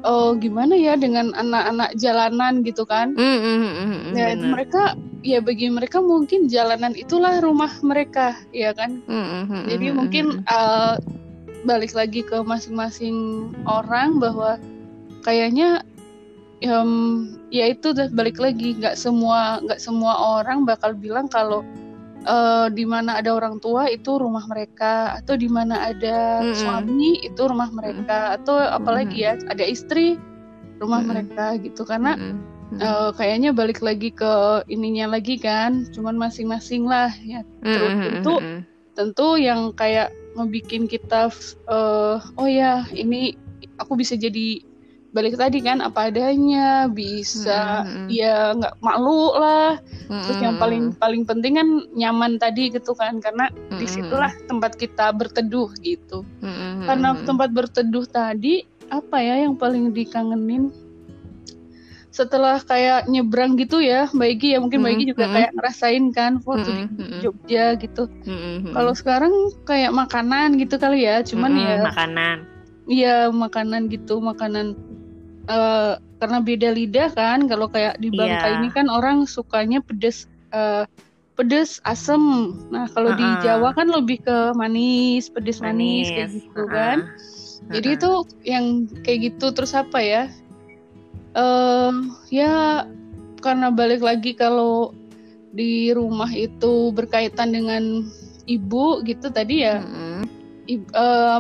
oh 0.08 0.32
gimana 0.40 0.80
ya 0.80 0.96
dengan 0.96 1.36
anak-anak 1.36 2.00
jalanan 2.00 2.64
gitu 2.64 2.88
kan. 2.88 3.12
Mm-mm, 3.20 4.16
Dan 4.16 4.40
bener. 4.40 4.52
mereka 4.56 4.96
ya 5.20 5.44
bagi 5.44 5.68
mereka 5.68 6.00
mungkin 6.00 6.48
jalanan 6.48 6.96
itulah 6.96 7.44
rumah 7.44 7.76
mereka, 7.84 8.40
ya 8.56 8.72
kan? 8.72 9.04
Mm-mm, 9.04 9.68
Jadi 9.68 9.86
mm-mm, 9.92 10.00
mungkin 10.00 10.26
uh, 10.48 10.96
balik 11.68 11.92
lagi 11.96 12.24
ke 12.24 12.40
masing-masing 12.40 13.50
orang 13.68 14.20
bahwa 14.20 14.56
kayaknya 15.24 15.84
em, 16.64 16.92
ya 17.52 17.72
itu 17.72 17.92
udah 17.92 18.08
balik 18.16 18.40
lagi. 18.40 18.76
Nggak 18.80 18.96
semua 18.96 19.60
nggak 19.64 19.80
semua 19.80 20.40
orang 20.40 20.64
bakal 20.64 20.96
bilang 20.96 21.28
kalau 21.28 21.64
uh, 22.28 22.68
di 22.72 22.84
mana 22.84 23.20
ada 23.20 23.32
orang 23.36 23.60
tua 23.60 23.88
itu 23.88 24.20
rumah 24.20 24.44
mereka 24.48 25.20
atau 25.20 25.36
di 25.40 25.48
mana 25.48 25.92
ada 25.92 26.44
Mm-mm. 26.44 26.56
suami 26.56 27.24
itu 27.24 27.42
rumah 27.44 27.70
mereka 27.72 28.40
atau 28.40 28.60
apalagi 28.60 29.24
ya 29.24 29.36
ada 29.48 29.64
istri 29.64 30.20
rumah 30.80 31.04
Mm-mm. 31.04 31.12
mereka 31.12 31.46
gitu. 31.60 31.84
Karena 31.84 32.16
Mm-mm, 32.16 32.36
mm-mm. 32.76 32.80
uh, 32.84 33.10
kayaknya 33.16 33.52
balik 33.52 33.80
lagi 33.84 34.12
ke 34.12 34.64
ininya 34.72 35.16
lagi 35.20 35.40
kan 35.40 35.88
cuman 35.92 36.16
masing-masing 36.16 36.88
lah 36.88 37.12
ya. 37.24 37.44
Terus 37.64 37.92
Mm-mm, 37.92 38.04
tentu 38.08 38.34
tentu 38.96 39.28
yang 39.40 39.72
kayak 39.80 40.12
ngebikin 40.38 40.86
kita 40.86 41.34
eh 41.70 42.18
oh 42.18 42.48
ya 42.50 42.86
ini 42.94 43.34
aku 43.80 43.98
bisa 43.98 44.14
jadi 44.20 44.62
balik 45.10 45.42
tadi 45.42 45.66
kan 45.66 45.82
apa 45.82 46.14
adanya 46.14 46.86
bisa 46.86 47.82
Mm-mm, 47.82 48.06
mm-mm. 48.06 48.08
ya 48.14 48.54
nggak 48.54 48.76
malu 48.78 49.34
lah. 49.34 49.82
Terus 50.10 50.38
yang 50.42 50.62
paling 50.62 50.94
paling 51.02 51.26
penting 51.26 51.58
kan 51.58 51.68
nyaman 51.98 52.38
tadi 52.38 52.70
gitu 52.70 52.94
kan 52.94 53.18
karena 53.18 53.50
mm-mm, 53.50 53.78
di 53.82 53.86
situlah 53.90 54.30
tempat 54.46 54.78
kita 54.78 55.10
berteduh 55.14 55.70
gitu. 55.82 56.22
Mm-mm, 56.46 56.86
karena 56.86 57.18
mm-mm. 57.18 57.26
tempat 57.26 57.50
berteduh 57.50 58.06
tadi 58.06 58.66
apa 58.90 59.18
ya 59.22 59.46
yang 59.50 59.58
paling 59.58 59.94
dikangenin 59.94 60.70
setelah 62.20 62.60
kayak 62.60 63.08
nyebrang 63.08 63.56
gitu 63.56 63.80
ya 63.80 64.12
Mbak 64.12 64.30
Egi 64.36 64.50
ya 64.52 64.60
mungkin 64.60 64.84
Mbak 64.84 64.92
Egi 65.00 65.06
juga 65.16 65.24
Mm-mm. 65.24 65.36
kayak 65.40 65.52
ngerasain 65.56 66.06
kan 66.12 66.32
waktu 66.44 66.68
di 66.68 66.84
Mm-mm, 67.00 67.20
Jogja 67.24 67.66
gitu 67.80 68.04
mm-mm, 68.28 68.76
kalau 68.76 68.92
sekarang 68.92 69.32
kayak 69.64 69.96
makanan 69.96 70.60
gitu 70.60 70.76
kali 70.76 71.08
ya, 71.08 71.24
cuman 71.24 71.52
mm-mm, 71.56 71.64
ya, 71.64 71.80
makanan 71.88 72.38
iya 72.92 73.18
makanan 73.32 73.88
gitu, 73.88 74.20
makanan 74.20 74.76
eh 75.48 75.96
karena 76.20 76.38
beda 76.44 76.70
lidah 76.76 77.10
kan. 77.16 77.48
Kalau 77.48 77.72
kayak 77.72 77.98
di 78.04 78.12
Bangka 78.12 78.48
Iya. 78.50 78.56
ini 78.60 78.70
kan 78.76 78.92
orang 78.92 79.24
sukanya 79.24 79.80
pedes, 79.80 80.28
eh 80.52 80.84
pedes, 81.40 81.80
asem. 81.88 82.54
Nah 82.70 82.92
kalau 82.92 83.16
di 83.16 83.24
Uh-uh. 83.24 83.42
Jawa 83.42 83.72
kan 83.72 83.88
lebih 83.88 84.20
ke 84.28 84.52
manis, 84.54 85.32
pedes 85.32 85.64
manis, 85.64 86.12
kayak 86.12 86.30
manis 86.36 86.44
gitu 86.44 86.62
uh-uh. 86.68 86.70
kan. 86.76 86.98
Jadi 87.70 87.88
itu 87.96 88.12
yang 88.44 88.66
kayak 89.06 89.20
gitu 89.32 89.56
terus 89.56 89.72
apa 89.72 90.00
ya? 90.04 90.28
Eh 91.36 91.92
ya 92.34 92.86
karena 93.40 93.72
balik 93.72 94.04
lagi 94.04 94.36
kalau 94.36 94.92
di 95.50 95.90
rumah 95.94 96.30
itu 96.30 96.94
berkaitan 96.94 97.54
dengan 97.54 98.06
ibu 98.46 99.02
gitu 99.06 99.30
tadi 99.34 99.66
ya 99.66 99.82
Mm-mm, 99.82 100.26
ib- 100.70 100.94
eh, 100.94 101.40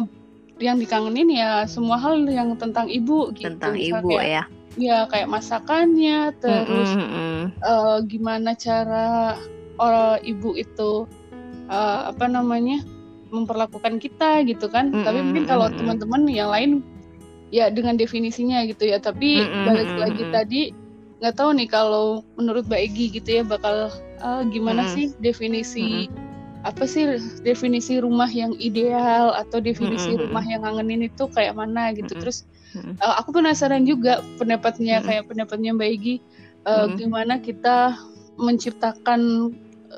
yang 0.59 0.77
dikangenin 0.77 1.29
ya 1.31 1.63
semua 1.65 1.95
hal 1.95 2.27
yang 2.27 2.53
tentang 2.59 2.91
ibu 2.91 3.31
gitu. 3.31 3.55
Tentang 3.55 3.79
Misal 3.79 4.03
ibu 4.03 4.09
kayak, 4.11 4.27
ya. 4.27 4.43
Ya 4.77 4.97
kayak 5.09 5.29
masakannya 5.31 6.35
terus 6.39 6.89
mm-mm. 6.93 7.51
eh, 7.63 7.97
gimana 8.05 8.53
cara 8.53 9.35
orang 9.79 10.19
ibu 10.27 10.53
itu 10.59 11.07
eh, 11.71 12.01
apa 12.11 12.25
namanya 12.27 12.83
memperlakukan 13.29 14.01
kita 14.01 14.43
gitu 14.45 14.67
kan. 14.67 14.91
Mm-mm, 14.91 15.05
tapi 15.05 15.19
mungkin 15.23 15.45
kalau 15.47 15.69
teman-teman 15.71 16.27
yang 16.29 16.51
lain 16.51 16.71
ya 17.49 17.69
dengan 17.73 17.97
definisinya 17.97 18.65
gitu 18.69 18.89
ya 18.89 19.01
tapi 19.01 19.41
Mm-mm, 19.41 19.65
balik 19.65 19.89
lagi 19.97 20.23
tadi 20.29 20.61
nggak 21.19 21.35
tahu 21.35 21.51
nih 21.57 21.67
kalau 21.67 22.23
menurut 22.39 22.63
Mbak 22.69 22.81
Egi 22.89 23.05
gitu 23.19 23.29
ya 23.41 23.43
bakal 23.43 23.91
eh, 24.21 24.41
gimana 24.53 24.87
Mm-mm. 24.87 24.93
sih 24.95 25.05
definisi 25.19 26.07
apa 26.67 26.83
sih 26.83 27.07
definisi 27.39 28.03
rumah 28.03 28.27
yang 28.27 28.51
ideal 28.59 29.31
atau 29.31 29.63
definisi 29.63 30.11
Mm, 30.11 30.19
mm, 30.19 30.23
rumah 30.27 30.43
yang 30.43 30.61
ngangenin 30.67 31.07
itu 31.07 31.23
kayak 31.31 31.55
mana 31.55 31.95
gitu. 31.95 32.11
Mm, 32.11 32.19
mm. 32.19 32.21
Terus 32.23 32.37
uh, 32.99 33.15
aku 33.15 33.31
penasaran 33.31 33.87
juga 33.87 34.19
pendapatnya 34.35 34.99
Mm-mm. 34.99 35.07
kayak 35.07 35.23
pendapatnya 35.31 35.71
Mbak 35.71 35.89
Egi 35.95 36.15
uh, 36.67 36.91
Mm-mm. 36.91 36.99
gimana 36.99 37.39
kita 37.39 37.95
menciptakan 38.39 39.51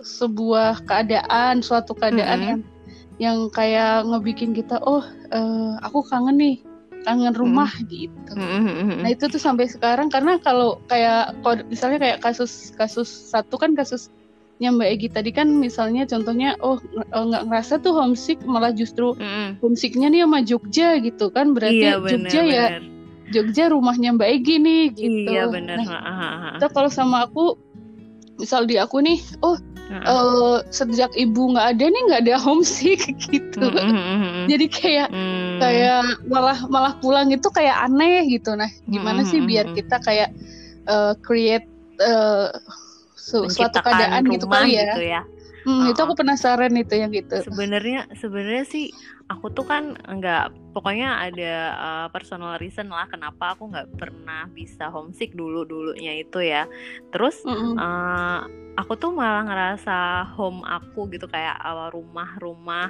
sebuah 0.05 0.85
keadaan, 0.85 1.65
suatu 1.65 1.97
keadaan 1.97 2.39
Mm-mm. 2.41 2.49
yang 2.49 2.59
yang 3.21 3.37
kayak 3.53 4.05
ngebikin 4.05 4.53
kita 4.53 4.77
oh 4.81 5.01
uh, 5.33 5.73
aku 5.81 6.01
kangen 6.09 6.37
nih, 6.37 6.55
kangen 7.01 7.33
rumah 7.33 7.71
gitu. 7.89 8.33
Mm-mm. 8.37 9.01
Nah 9.01 9.09
itu 9.09 9.25
tuh 9.27 9.41
sampai 9.41 9.65
sekarang 9.69 10.07
karena 10.13 10.37
kalau 10.37 10.77
kayak 10.85 11.33
kalau 11.41 11.61
misalnya 11.67 11.97
kayak 11.97 12.17
kasus 12.21 12.73
kasus 12.77 13.09
satu 13.09 13.57
kan 13.57 13.73
kasusnya 13.73 14.69
Mbak 14.69 14.89
Egi 14.97 15.07
tadi 15.09 15.31
kan 15.33 15.49
misalnya 15.49 16.05
contohnya 16.05 16.53
oh 16.61 16.77
eh, 16.81 17.23
nggak 17.25 17.49
ngerasa 17.49 17.81
tuh 17.81 17.97
homesick 17.97 18.41
malah 18.45 18.69
justru 18.69 19.17
Mm-mm. 19.17 19.57
homesicknya 19.59 20.13
nih 20.13 20.21
sama 20.25 20.39
Jogja 20.45 20.89
gitu 21.01 21.33
kan 21.33 21.57
berarti 21.57 21.89
Iya 21.89 21.97
benar 21.97 22.29
Jogja 22.29 22.41
ya 22.45 22.65
benar. 22.77 22.83
Jogja 23.31 23.63
rumahnya 23.71 24.09
Mbak 24.19 24.29
Egi 24.43 24.55
nih 24.59 24.83
gitu. 24.91 25.31
Iya 25.31 25.47
benar. 25.47 25.77
Nah 26.59 26.69
kalau 26.69 26.91
sama 26.91 27.25
aku 27.25 27.55
misal 28.41 28.65
di 28.65 28.75
aku 28.81 28.99
nih 29.05 29.21
oh 29.45 29.55
Ha. 29.91 30.07
eh, 30.07 30.57
sejak 30.71 31.11
ibu 31.19 31.51
nggak 31.51 31.67
ada 31.75 31.85
nih 31.85 32.01
nggak 32.07 32.21
ada 32.23 32.35
homesick 32.39 33.03
gitu. 33.27 33.59
Mm-mm. 33.59 34.47
Jadi 34.47 34.65
kayak 34.71 35.07
Mm. 35.11 35.59
kayak 35.59 35.99
malah 36.31 36.59
malah 36.71 36.93
pulang 37.03 37.27
itu 37.27 37.51
kayak 37.51 37.75
aneh 37.91 38.23
gitu 38.31 38.55
nah 38.55 38.71
gimana 38.87 39.27
sih 39.27 39.43
biar 39.43 39.67
kita 39.75 39.99
kayak 39.99 40.31
uh, 40.87 41.11
create 41.19 41.67
uh, 41.99 42.47
su- 43.13 43.51
suatu 43.51 43.83
keadaan 43.83 44.23
gitu 44.31 44.47
kali 44.47 44.79
ya, 44.79 44.95
gitu 44.95 45.03
ya. 45.03 45.21
Hmm, 45.61 45.93
itu 45.93 45.99
aku 46.01 46.17
penasaran 46.17 46.73
itu 46.73 46.93
yang 46.97 47.13
gitu 47.13 47.37
Sebenarnya 47.45 48.09
sebenarnya 48.17 48.65
sih 48.65 48.89
aku 49.29 49.53
tuh 49.53 49.65
kan 49.69 49.93
nggak 49.93 50.73
pokoknya 50.73 51.31
ada 51.31 51.53
uh, 51.77 52.07
personal 52.09 52.57
reason 52.57 52.89
lah 52.89 53.05
kenapa 53.07 53.53
aku 53.53 53.69
nggak 53.69 53.93
pernah 53.95 54.49
bisa 54.51 54.89
homesick 54.89 55.31
dulu 55.37 55.63
dulunya 55.63 56.17
itu 56.17 56.41
ya. 56.41 56.65
Terus 57.13 57.45
Mm-mm. 57.45 57.77
uh, 57.77 58.41
aku 58.75 58.93
tuh 58.97 59.11
malah 59.13 59.45
ngerasa 59.45 60.27
home 60.33 60.65
aku 60.65 61.07
gitu 61.13 61.29
kayak 61.29 61.59
uh, 61.61 61.93
rumah-rumah 61.93 62.89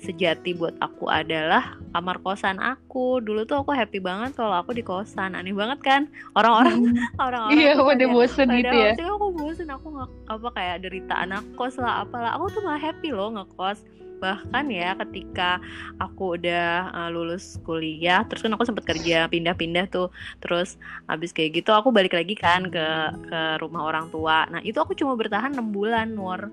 sejati 0.00 0.52
buat 0.54 0.76
aku 0.78 1.08
adalah 1.08 1.76
kamar 1.96 2.20
kosan 2.20 2.60
aku. 2.60 3.20
Dulu 3.24 3.48
tuh 3.48 3.64
aku 3.64 3.72
happy 3.72 3.98
banget 3.98 4.36
kalau 4.36 4.56
aku 4.60 4.76
di 4.76 4.84
kosan. 4.84 5.32
Aneh 5.34 5.56
banget 5.56 5.80
kan? 5.82 6.02
Orang-orang 6.36 6.76
Hmm. 6.76 6.94
orang-orang 7.26 7.56
iya 7.56 7.72
pada 7.74 8.06
bosen 8.06 8.46
gitu 8.52 8.74
ya 8.74 8.92
waktu 8.92 9.04
aku 9.08 9.28
bosen 9.34 9.68
aku 9.72 9.86
nggak 9.96 10.10
apa 10.28 10.48
kayak 10.54 10.76
derita 10.84 11.14
anak 11.16 11.42
kos 11.56 11.76
lah 11.80 12.04
apalah 12.04 12.36
aku 12.36 12.52
tuh 12.52 12.62
malah 12.62 12.80
happy 12.80 13.10
loh 13.10 13.32
ngekos 13.32 13.80
bahkan 14.16 14.64
ya 14.72 14.96
ketika 15.04 15.60
aku 16.00 16.40
udah 16.40 16.88
uh, 16.88 17.08
lulus 17.12 17.60
kuliah 17.68 18.24
terus 18.24 18.40
kan 18.40 18.52
aku 18.56 18.64
sempat 18.64 18.88
kerja 18.88 19.28
pindah-pindah 19.28 19.92
tuh 19.92 20.08
terus 20.40 20.80
habis 21.04 21.36
kayak 21.36 21.60
gitu 21.60 21.76
aku 21.76 21.92
balik 21.92 22.16
lagi 22.16 22.32
kan 22.32 22.72
ke 22.72 22.86
ke 23.28 23.40
rumah 23.60 23.84
orang 23.92 24.08
tua 24.08 24.48
nah 24.48 24.64
itu 24.64 24.80
aku 24.80 24.96
cuma 24.96 25.12
bertahan 25.20 25.52
enam 25.52 25.68
bulan 25.68 26.16
Nur 26.16 26.48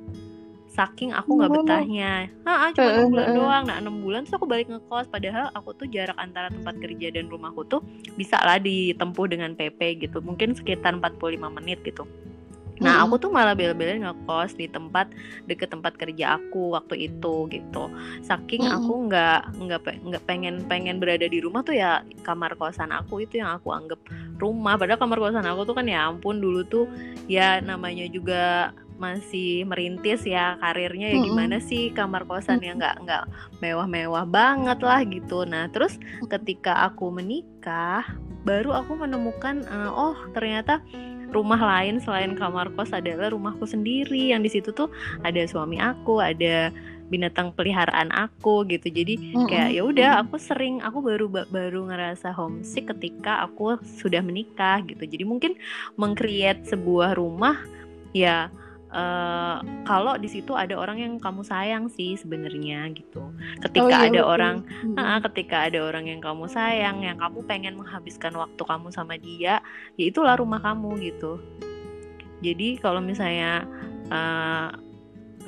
saking 0.74 1.14
aku 1.14 1.38
nggak 1.38 1.54
betahnya. 1.54 2.34
Ah 2.50 2.74
cuma 2.74 2.90
Heeh, 2.90 2.98
enam 2.98 3.14
bulan 3.14 3.28
doang. 3.38 3.64
Nah 3.70 3.78
enam 3.78 3.96
bulan 4.02 4.20
terus 4.26 4.36
aku 4.42 4.50
balik 4.50 4.68
ngekos. 4.74 5.06
Padahal 5.08 5.54
aku 5.54 5.70
tuh 5.78 5.86
jarak 5.86 6.18
antara 6.18 6.50
tempat 6.50 6.76
kerja 6.82 7.14
dan 7.14 7.30
rumahku 7.30 7.62
tuh 7.70 7.86
bisa 8.18 8.42
lah 8.42 8.58
ditempuh 8.58 9.26
dengan 9.30 9.54
PP 9.54 10.10
gitu. 10.10 10.18
Mungkin 10.26 10.58
sekitar 10.58 10.98
45 10.98 11.38
menit 11.62 11.80
gitu. 11.86 12.10
Nah 12.82 13.06
aku 13.06 13.22
tuh 13.22 13.30
malah 13.30 13.54
bela-belain 13.54 14.02
ngekos 14.02 14.58
di 14.58 14.66
tempat 14.66 15.14
deket 15.46 15.70
tempat 15.70 15.94
kerja 15.94 16.42
aku 16.42 16.74
waktu 16.74 17.06
itu 17.06 17.46
gitu. 17.54 17.84
Saking 18.26 18.66
aku 18.66 19.08
nggak 19.08 19.54
nggak 19.62 19.80
nggak 20.10 20.24
pengen 20.26 20.66
pengen 20.66 20.98
berada 20.98 21.30
di 21.30 21.38
rumah 21.38 21.62
tuh 21.62 21.78
ya 21.78 22.02
kamar 22.26 22.58
kosan 22.58 22.90
aku 22.90 23.22
itu 23.22 23.40
yang 23.40 23.62
aku 23.62 23.70
anggap 23.70 24.02
rumah. 24.42 24.74
Padahal 24.74 24.98
kamar 24.98 25.22
kosan 25.22 25.46
aku 25.46 25.70
tuh 25.70 25.76
kan 25.78 25.86
ya 25.86 26.10
ampun 26.10 26.42
dulu 26.42 26.66
tuh 26.66 26.90
ya 27.30 27.62
namanya 27.62 28.10
juga 28.10 28.74
masih 28.98 29.66
merintis 29.66 30.24
ya 30.24 30.56
karirnya 30.62 31.12
ya 31.12 31.18
gimana 31.26 31.58
sih 31.60 31.90
kamar 31.92 32.24
kosan 32.24 32.62
yang 32.62 32.78
nggak 32.80 33.04
nggak 33.04 33.24
mewah-mewah 33.60 34.26
banget 34.26 34.80
lah 34.80 35.02
gitu. 35.04 35.44
Nah 35.44 35.68
terus 35.70 35.98
ketika 36.30 36.88
aku 36.88 37.10
menikah 37.10 38.06
baru 38.44 38.76
aku 38.76 39.00
menemukan 39.00 39.64
eh, 39.64 39.92
oh 39.92 40.16
ternyata 40.36 40.84
rumah 41.34 41.58
lain 41.58 41.98
selain 41.98 42.38
kamar 42.38 42.70
kos 42.78 42.94
adalah 42.94 43.34
rumahku 43.34 43.66
sendiri. 43.66 44.32
Yang 44.32 44.42
di 44.42 44.50
situ 44.60 44.70
tuh 44.72 44.90
ada 45.26 45.42
suami 45.50 45.82
aku 45.82 46.22
ada 46.22 46.70
binatang 47.12 47.54
peliharaan 47.54 48.10
aku 48.10 48.66
gitu. 48.70 48.90
Jadi 48.90 49.36
kayak 49.50 49.70
ya 49.76 49.82
udah 49.86 50.10
aku 50.26 50.38
sering 50.42 50.82
aku 50.82 51.02
baru 51.04 51.26
ba- 51.30 51.50
baru 51.50 51.86
ngerasa 51.90 52.34
homesick 52.34 52.90
ketika 52.96 53.46
aku 53.46 53.78
sudah 54.02 54.22
menikah 54.22 54.82
gitu. 54.86 55.04
Jadi 55.04 55.24
mungkin 55.26 55.54
mengcreate 55.98 56.66
sebuah 56.70 57.18
rumah 57.18 57.58
ya 58.14 58.50
eh, 58.94 59.58
kalau 59.90 60.14
di 60.22 60.30
situ 60.30 60.54
ada 60.54 60.78
orang 60.78 61.02
yang 61.02 61.14
kamu 61.18 61.42
sayang 61.42 61.90
sih 61.90 62.14
sebenarnya 62.16 62.94
gitu 62.94 63.34
ketika 63.66 63.84
Oh, 63.84 63.90
iya, 63.90 64.08
ada 64.08 64.22
betul. 64.22 64.34
orang 64.38 64.56
Mm-mm. 64.64 64.96
Nah, 64.96 65.18
ketika 65.30 65.68
ada 65.68 65.80
orang 65.82 66.06
yang 66.08 66.22
kamu 66.22 66.46
sayang, 66.48 67.02
yang 67.02 67.18
kamu 67.18 67.42
pengen 67.50 67.74
menghabiskan 67.76 68.32
waktu 68.38 68.62
kamu 68.62 68.88
sama 68.94 69.18
dia, 69.18 69.60
ya 69.98 70.04
itulah 70.06 70.38
rumah 70.38 70.62
kamu 70.62 71.02
gitu. 71.02 71.42
Jadi 72.46 72.78
kalau 72.78 73.02
misalnya 73.02 73.66
eh, 74.08 74.70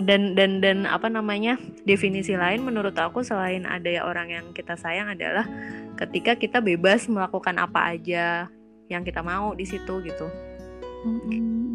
dan 0.01 0.35
dan 0.35 0.59
dan 0.59 0.83
apa 0.83 1.07
namanya 1.07 1.55
definisi 1.87 2.35
lain 2.35 2.67
menurut 2.67 2.97
aku 2.99 3.23
selain 3.23 3.63
ada 3.63 3.87
ya 3.87 4.03
orang 4.03 4.27
yang 4.27 4.45
kita 4.51 4.75
sayang 4.75 5.07
adalah 5.07 5.47
ketika 5.95 6.35
kita 6.35 6.59
bebas 6.59 7.07
melakukan 7.07 7.55
apa 7.55 7.95
aja 7.95 8.51
yang 8.91 9.07
kita 9.07 9.23
mau 9.23 9.55
di 9.55 9.63
situ 9.63 10.03
gitu. 10.03 10.27
Mm-mm. 11.05 11.74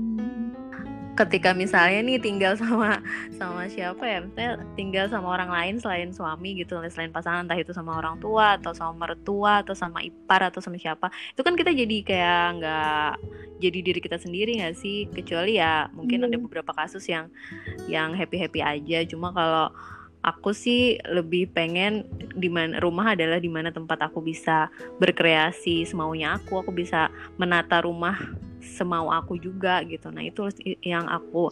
Ketika 1.21 1.53
misalnya 1.53 2.01
nih 2.01 2.17
tinggal 2.17 2.57
sama 2.57 3.05
sama 3.37 3.69
siapa 3.69 4.01
ya? 4.09 4.25
Misalnya 4.25 4.65
tinggal 4.73 5.07
sama 5.13 5.37
orang 5.37 5.53
lain 5.53 5.75
selain 5.77 6.11
suami 6.17 6.57
gitu 6.65 6.81
selain 6.89 7.13
pasangan 7.13 7.45
entah 7.45 7.61
itu 7.61 7.77
sama 7.77 8.01
orang 8.01 8.17
tua 8.17 8.57
atau 8.57 8.73
sama 8.73 9.07
mertua 9.07 9.61
atau 9.61 9.77
sama 9.77 10.01
ipar 10.01 10.49
atau 10.49 10.65
sama 10.65 10.81
siapa. 10.81 11.13
Itu 11.37 11.45
kan 11.45 11.55
kita 11.55 11.77
jadi 11.77 11.97
kayak 12.01 12.45
nggak 12.61 13.11
jadi 13.61 13.79
diri 13.85 14.01
kita 14.01 14.17
sendiri 14.17 14.65
nggak 14.65 14.77
sih? 14.81 15.07
Kecuali 15.13 15.61
ya 15.61 15.93
mungkin 15.93 16.25
ada 16.25 16.37
Iya. 16.37 16.41
beberapa 16.41 16.73
kasus 16.73 17.05
yang 17.05 17.29
yang 17.85 18.17
happy 18.17 18.41
happy 18.41 18.61
aja. 18.65 19.05
Cuma 19.05 19.37
kalau 19.37 19.69
aku 20.25 20.53
sih 20.57 21.01
lebih 21.09 21.53
pengen 21.53 22.05
di 22.37 22.49
mana 22.49 22.81
rumah 22.81 23.13
adalah 23.13 23.41
di 23.41 23.49
mana 23.49 23.73
tempat 23.73 24.09
aku 24.09 24.25
bisa 24.25 24.73
berkreasi 24.97 25.85
semaunya 25.85 26.41
aku. 26.41 26.65
Aku 26.65 26.73
bisa 26.73 27.13
menata 27.37 27.85
rumah 27.85 28.17
semau 28.61 29.09
aku 29.11 29.41
juga 29.41 29.83
gitu. 29.89 30.13
Nah 30.13 30.25
itu 30.25 30.47
yang 30.85 31.09
aku 31.09 31.51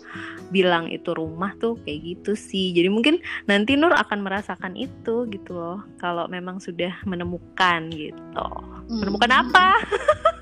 bilang 0.52 0.88
itu 0.92 1.10
rumah 1.16 1.56
tuh 1.56 1.80
kayak 1.82 2.00
gitu 2.04 2.32
sih. 2.36 2.70
Jadi 2.76 2.88
mungkin 2.92 3.20
nanti 3.48 3.74
Nur 3.74 3.92
akan 3.96 4.22
merasakan 4.22 4.76
itu 4.76 5.26
gitu 5.32 5.52
loh 5.56 5.80
kalau 5.98 6.28
memang 6.28 6.60
sudah 6.60 6.92
menemukan 7.08 7.88
gitu. 7.90 8.48
Menemukan 8.88 9.28
Mm. 9.28 9.40
apa? 9.48 9.68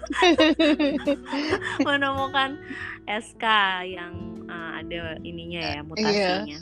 Menemukan 1.87 2.59
SK 3.07 3.45
yang 3.87 4.15
uh, 4.47 4.79
ada 4.83 5.19
ininya 5.23 5.63
ya 5.63 5.81
mutasinya. 5.83 6.59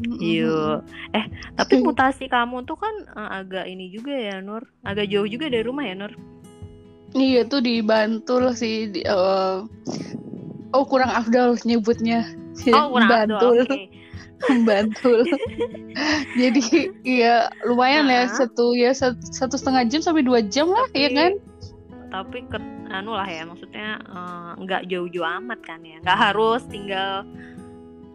Mm-mm. 0.00 0.16
Yuk, 0.16 0.80
eh 1.12 1.28
tapi 1.60 1.76
mutasi 1.84 2.24
kamu 2.32 2.64
tuh 2.64 2.80
kan 2.80 2.94
uh, 3.12 3.44
agak 3.44 3.68
ini 3.68 3.92
juga 3.92 4.16
ya 4.16 4.40
Nur, 4.40 4.64
agak 4.80 5.12
jauh 5.12 5.28
juga 5.28 5.52
dari 5.52 5.60
rumah 5.60 5.84
ya 5.84 5.92
Nur. 5.92 6.12
Iya 7.12 7.42
tuh 7.44 7.60
di 7.60 7.82
Bantul 7.82 8.54
sih. 8.54 8.88
Di, 8.88 9.02
eh, 9.02 9.56
oh 10.70 10.84
kurang 10.84 11.10
afdal 11.10 11.58
nyebutnya. 11.62 12.22
Oh 12.70 12.94
kurang 12.94 13.10
Bantul. 13.10 13.66
Bantul. 14.68 15.20
Jadi 16.40 16.64
ya 17.04 17.50
lumayan 17.62 18.08
ya 18.08 18.24
Nah. 18.24 18.32
satu 18.32 18.72
ya 18.72 18.94
sat- 18.94 19.20
satu 19.20 19.60
setengah 19.60 19.84
jam 19.86 20.00
sampai 20.00 20.24
dua 20.24 20.40
jam 20.40 20.70
lah 20.70 20.86
ya 20.94 21.10
Tapi- 21.10 21.18
kan? 21.18 21.32
Tapi 22.10 22.38
ke, 22.50 22.58
anu 22.90 23.14
lah 23.14 23.28
ya, 23.28 23.46
maksudnya 23.46 24.02
eh, 24.02 24.50
nggak 24.58 24.90
jauh-jauh 24.90 25.28
amat 25.38 25.62
kan 25.62 25.78
ya, 25.84 26.02
nggak 26.02 26.18
harus 26.18 26.58
tinggal 26.66 27.22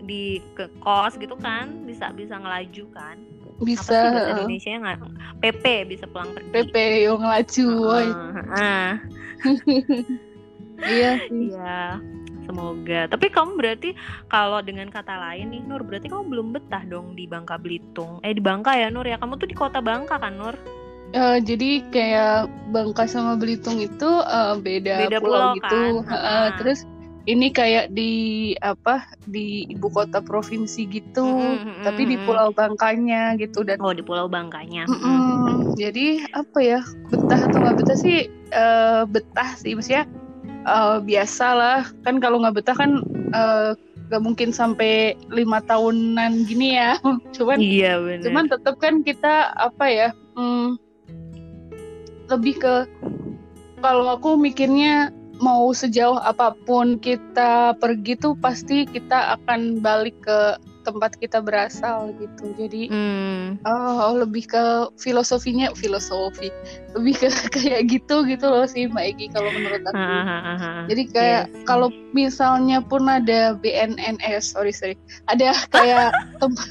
di 0.06 0.40
ke 0.54 0.70
kos 0.80 1.18
gitu 1.18 1.36
kan, 1.38 1.84
bisa 1.84 2.14
bisa 2.14 2.38
ngelaju 2.38 2.86
kan. 2.94 3.18
Bisa. 3.62 3.82
Apa 3.82 3.92
sih 4.00 4.10
bahasa 4.14 4.32
Indonesia 4.36 4.70
nggak? 4.78 4.98
PP 5.42 5.66
bisa 5.90 6.06
pulang 6.08 6.30
pergi. 6.36 6.52
PP 6.54 6.76
yang 7.10 7.20
ngelaju. 7.20 7.70
heeh. 8.36 8.90
Iya 10.86 11.18
sih. 11.32 11.50
Iya, 11.50 11.98
semoga. 12.46 13.10
Tapi 13.10 13.26
kamu 13.34 13.58
berarti 13.58 13.98
kalau 14.30 14.62
dengan 14.62 14.92
kata 14.94 15.18
lain 15.18 15.50
nih 15.50 15.62
Nur, 15.66 15.82
berarti 15.82 16.12
kamu 16.12 16.24
belum 16.30 16.48
betah 16.54 16.84
dong 16.86 17.18
di 17.18 17.26
Bangka 17.26 17.58
Belitung. 17.58 18.22
Eh 18.22 18.36
di 18.36 18.42
Bangka 18.44 18.76
ya 18.78 18.94
Nur 18.94 19.08
ya. 19.08 19.18
Kamu 19.18 19.40
tuh 19.40 19.50
di 19.50 19.56
kota 19.58 19.82
Bangka 19.82 20.22
kan 20.22 20.36
Nur? 20.38 20.54
Eh, 21.16 21.38
jadi 21.42 21.80
kayak 21.90 22.52
Bangka 22.76 23.08
sama 23.08 23.40
Belitung 23.40 23.80
itu 23.80 24.10
eh, 24.28 24.54
beda, 24.60 25.10
Beda 25.10 25.18
pulau, 25.24 25.56
pulau 25.56 25.56
gitu. 25.58 25.66
kan? 25.66 25.92
Heeh, 26.12 26.46
Ha-ha. 26.52 26.58
terus 26.60 26.80
ini 27.26 27.50
kayak 27.50 27.90
di 27.94 28.54
apa 28.62 29.06
di 29.26 29.66
ibu 29.70 29.90
kota 29.90 30.22
provinsi 30.22 30.86
gitu, 30.90 31.26
Mm, 31.26 31.82
mm, 31.82 31.84
tapi 31.86 32.02
di 32.06 32.16
mm, 32.18 32.22
mm. 32.22 32.26
Pulau 32.30 32.50
Bangkanya 32.54 33.34
gitu 33.42 33.66
dan 33.66 33.82
Oh 33.82 33.94
di 33.94 34.06
Pulau 34.06 34.30
Bangkanya. 34.30 34.86
Mm-mm. 34.86 35.02
Mm. 35.02 35.50
jadi 35.74 36.08
apa 36.38 36.60
ya 36.62 36.82
betah 37.10 37.42
atau 37.50 37.58
nggak 37.66 37.78
betah 37.82 37.98
sih 37.98 38.30
eh, 38.32 39.04
betah 39.10 39.50
sih 39.58 39.74
maksudnya 39.74 40.06
eh, 40.46 40.98
biasa 41.02 41.48
lah 41.58 41.82
kan 42.06 42.22
kalau 42.22 42.42
nggak 42.42 42.62
betah 42.62 42.78
kan 42.78 43.02
nggak 44.06 44.22
mungkin 44.22 44.54
sampai 44.54 45.18
lima 45.34 45.60
tahunan 45.66 46.46
gini 46.46 46.78
ya 46.78 47.02
cuman 47.36 47.58
Iya 47.58 47.98
cuman 48.22 48.46
tetap 48.48 48.78
kan 48.78 49.02
kita 49.02 49.50
apa 49.58 49.86
ya 49.90 50.10
hmm, 50.38 50.78
lebih 52.30 52.56
ke 52.62 52.76
kalau 53.82 54.18
aku 54.18 54.38
mikirnya 54.38 55.14
mau 55.40 55.72
sejauh 55.72 56.16
apa 56.18 56.56
pun 56.64 56.96
kita 56.98 57.76
pergi 57.78 58.16
tuh 58.16 58.34
pasti 58.40 58.88
kita 58.88 59.36
akan 59.40 59.84
balik 59.84 60.16
ke 60.24 60.40
tempat 60.86 61.18
kita 61.18 61.42
berasal 61.42 62.14
gitu. 62.22 62.54
Jadi 62.56 62.94
Hmm. 62.94 63.58
oh 63.66 64.22
lebih 64.22 64.46
ke 64.46 64.64
filosofinya 65.02 65.74
filosofi. 65.74 66.54
Lebih 66.94 67.26
ke 67.26 67.28
kayak 67.58 67.90
gitu 67.90 68.22
gitu 68.30 68.46
loh 68.46 68.70
sih 68.70 68.86
Mbak 68.86 69.06
Egi 69.18 69.26
kalau 69.34 69.50
menurut 69.50 69.82
aku. 69.82 69.98
Jadi 70.86 71.04
kayak 71.10 71.44
Yes. 71.50 71.66
kalau 71.66 71.90
misalnya 72.14 72.78
pun 72.86 73.10
ada 73.10 73.58
BNNS, 73.58 74.54
sorry 74.54 74.70
sorry, 74.70 74.94
ada 75.26 75.58
kayak 75.74 76.14
tempat 76.42 76.70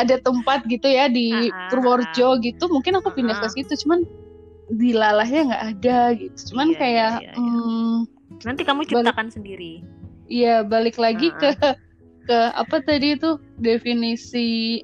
ada 0.00 0.16
tempat 0.24 0.64
gitu 0.64 0.88
ya 0.88 1.12
di 1.12 1.52
Purworejo 1.68 2.40
gitu, 2.40 2.64
mungkin 2.72 2.96
aku 2.96 3.12
pindah 3.12 3.36
Ah, 3.36 3.44
ah. 3.44 3.52
ke 3.52 3.60
situ, 3.60 3.84
cuman 3.84 4.00
di 4.70 4.94
lalahnya 4.94 5.40
nggak 5.50 5.64
ada 5.74 6.00
gitu, 6.14 6.38
cuman 6.54 6.68
Iya, 6.70 6.78
kayak 6.78 7.12
iya, 7.18 7.22
iya. 7.26 7.32
hmm, 7.34 7.96
Nanti 8.46 8.62
kamu 8.62 8.80
ciptakan 8.86 9.28
sendiri. 9.28 9.82
ya 10.30 10.62
balik 10.62 10.94
lagi 10.94 11.34
Ah, 11.34 11.38
ke 11.40 11.50
ke 12.24 12.38
apa 12.54 12.76
tadi 12.80 13.18
itu 13.18 13.34
definisi 13.58 14.78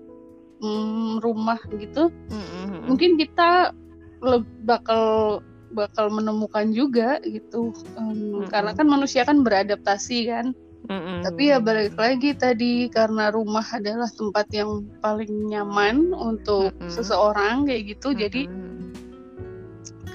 hmm, 0.58 1.22
rumah 1.22 1.60
gitu, 1.72 2.10
Mm-mm. 2.26 2.90
mungkin 2.90 3.14
kita 3.14 3.70
le- 4.18 4.48
bakal 4.64 5.38
bakal 5.70 6.10
menemukan 6.10 6.70
juga 6.70 7.22
gitu, 7.22 7.70
Em, 7.94 8.10
Mm-mm. 8.10 8.50
karena 8.50 8.72
kan 8.72 8.86
manusia 8.86 9.22
kan 9.22 9.42
beradaptasi 9.42 10.26
kan. 10.26 10.46
Mm-mm. 10.86 11.26
Tapi 11.26 11.50
ya 11.50 11.58
balik 11.58 11.98
lagi 11.98 12.30
tadi 12.34 12.86
karena 12.86 13.34
rumah 13.34 13.66
adalah 13.70 14.06
tempat 14.08 14.46
yang 14.50 14.86
paling 14.98 15.50
nyaman 15.50 16.10
untuk 16.10 16.70
Mm-mm. 16.72 16.90
seseorang 16.90 17.66
kayak 17.66 17.94
gitu. 17.94 18.14
Jadi 18.14 18.46
Mm-mm. 18.46 18.75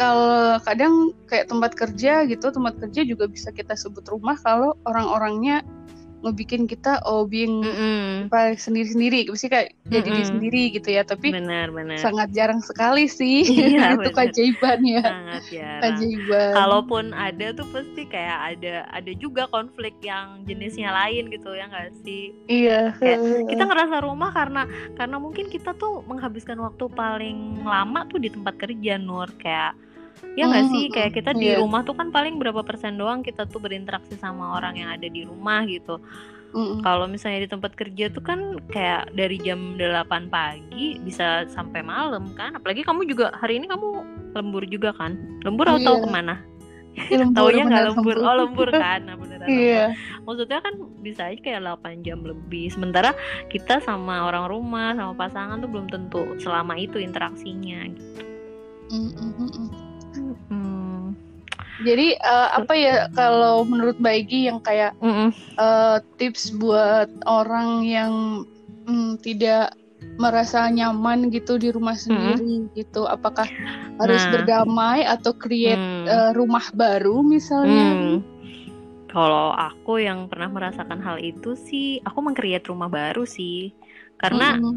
Kalau 0.01 0.57
kadang 0.65 0.93
kayak 1.29 1.45
tempat 1.45 1.71
kerja 1.77 2.25
gitu, 2.25 2.45
tempat 2.49 2.73
kerja 2.81 3.01
juga 3.05 3.29
bisa 3.29 3.53
kita 3.53 3.77
sebut 3.77 4.03
rumah 4.09 4.35
kalau 4.41 4.73
orang-orangnya 4.89 5.61
ngebikin 6.21 6.69
kita 6.69 7.01
oh 7.09 7.25
being 7.25 7.65
Mm-mm. 7.65 8.29
apa 8.29 8.53
sendiri-sendiri, 8.53 9.25
mesti 9.25 9.49
kayak 9.49 9.73
jadi 9.89 10.05
diri 10.05 10.23
sendiri 10.23 10.63
gitu 10.69 10.89
ya. 10.93 11.01
Tapi 11.01 11.33
benar 11.33 11.73
benar 11.73 11.97
sangat 11.97 12.29
jarang 12.29 12.61
sekali 12.61 13.09
sih 13.09 13.41
Iya, 13.73 13.93
itu 13.97 14.09
keajaiban 14.13 14.79
ya, 14.85 15.01
sangat 15.01 15.43
jarang. 15.49 15.81
keajaiban. 15.81 16.53
Kalaupun 16.53 17.05
ada 17.17 17.47
tuh 17.57 17.65
pasti 17.73 18.05
kayak 18.05 18.37
ada 18.53 18.85
ada 18.93 19.11
juga 19.17 19.49
konflik 19.49 19.97
yang 20.05 20.45
jenisnya 20.45 20.93
lain 20.93 21.33
gitu 21.33 21.57
ya 21.57 21.65
nggak 21.65 21.89
sih? 22.05 22.29
iya, 22.45 22.93
Kita 23.49 23.63
ngerasa 23.65 24.05
rumah 24.05 24.29
karena 24.29 24.69
karena 24.93 25.17
mungkin 25.17 25.49
kita 25.49 25.73
tuh 25.73 26.05
menghabiskan 26.05 26.61
waktu 26.61 26.85
paling 26.93 27.65
lama 27.65 28.05
tuh 28.05 28.21
di 28.21 28.29
tempat 28.29 28.61
kerja 28.61 29.01
Nur 29.01 29.25
kayak 29.41 29.73
ya 30.33 30.47
nggak 30.47 30.63
Mm, 30.63 30.71
sih 30.71 30.83
kayak 30.89 31.11
kita 31.13 31.31
di 31.33 31.51
iya. 31.51 31.59
rumah 31.59 31.81
tuh 31.81 31.91
kan 31.91 32.07
paling 32.07 32.39
berapa 32.39 32.61
persen 32.61 32.95
doang 32.95 33.19
kita 33.19 33.43
tuh 33.45 33.59
berinteraksi 33.59 34.15
sama 34.15 34.55
orang 34.55 34.77
yang 34.77 34.89
ada 34.89 35.05
di 35.05 35.23
rumah 35.23 35.63
gitu. 35.65 35.99
Kalau 36.83 37.07
misalnya 37.07 37.47
di 37.47 37.49
tempat 37.49 37.79
kerja 37.79 38.11
tuh 38.11 38.19
kan 38.19 38.39
kayak 38.67 39.15
dari 39.15 39.39
jam 39.39 39.79
8 39.79 40.27
pagi 40.27 40.99
bisa 40.99 41.47
sampai 41.47 41.79
malam 41.79 42.35
kan. 42.35 42.59
Apalagi 42.59 42.83
kamu 42.83 43.07
juga 43.07 43.31
hari 43.39 43.55
ini 43.55 43.71
kamu 43.71 43.87
lembur 44.35 44.67
juga 44.67 44.91
kan? 44.91 45.15
Lembur 45.47 45.71
atau 45.71 45.95
Iya. 45.95 46.03
ke 46.03 46.09
mana? 46.11 46.35
Lembur, 47.07 47.55
Taunya 47.55 47.63
nggak 47.63 47.85
lembur. 47.95 48.15
Oh 48.19 48.35
lembur 48.35 48.67
kan? 48.67 48.99
Nah, 49.07 49.15
beneran 49.15 49.47
Iya. 49.47 49.95
lembur. 49.95 50.27
Maksudnya 50.27 50.59
kan 50.59 50.73
bisa 50.99 51.21
aja 51.31 51.39
kayak 51.39 51.61
8 51.63 52.03
jam 52.03 52.19
lebih. 52.19 52.67
Sementara 52.67 53.15
kita 53.47 53.79
sama 53.79 54.27
orang 54.27 54.51
rumah 54.51 54.91
sama 54.91 55.15
pasangan 55.15 55.55
tuh 55.55 55.71
belum 55.71 55.87
tentu 55.87 56.35
selama 56.35 56.75
itu 56.75 56.99
interaksinya. 56.99 57.87
Gitu. 57.87 58.27
Mm-mm-mm. 58.91 59.71
Hmm. 60.49 61.15
Jadi 61.81 62.13
eh, 62.13 62.49
apa 62.53 62.73
ya 62.77 63.09
kalau 63.17 63.65
menurut 63.65 63.97
Baigi 63.97 64.45
yang 64.45 64.61
kayak 64.61 64.93
Mm-mm. 65.01 65.33
eh, 65.57 65.97
tips 66.21 66.53
buat 66.61 67.09
orang 67.25 67.81
yang 67.85 68.13
mm, 68.85 69.17
tidak 69.25 69.73
merasa 70.17 70.65
nyaman 70.69 71.29
gitu 71.29 71.57
di 71.61 71.69
rumah 71.69 71.93
sendiri 71.93 72.69
gitu, 72.73 73.05
apakah 73.05 73.45
harus 74.01 74.21
Nah. 74.25 74.33
berdamai 74.33 75.05
atau 75.05 75.33
create 75.37 75.77
Hmm. 75.77 76.05
eh, 76.09 76.31
rumah 76.33 76.65
baru 76.73 77.21
misalnya? 77.21 77.89
Hmm. 77.93 78.17
Kalau 79.11 79.51
aku 79.51 79.99
yang 79.99 80.31
pernah 80.31 80.47
merasakan 80.47 81.03
hal 81.03 81.19
itu 81.19 81.53
sih, 81.53 81.99
aku 82.07 82.23
meng-create 82.23 82.63
rumah 82.71 82.87
baru 82.87 83.27
sih. 83.27 83.75
Karena 84.15 84.55
Mm-mm. 84.55 84.73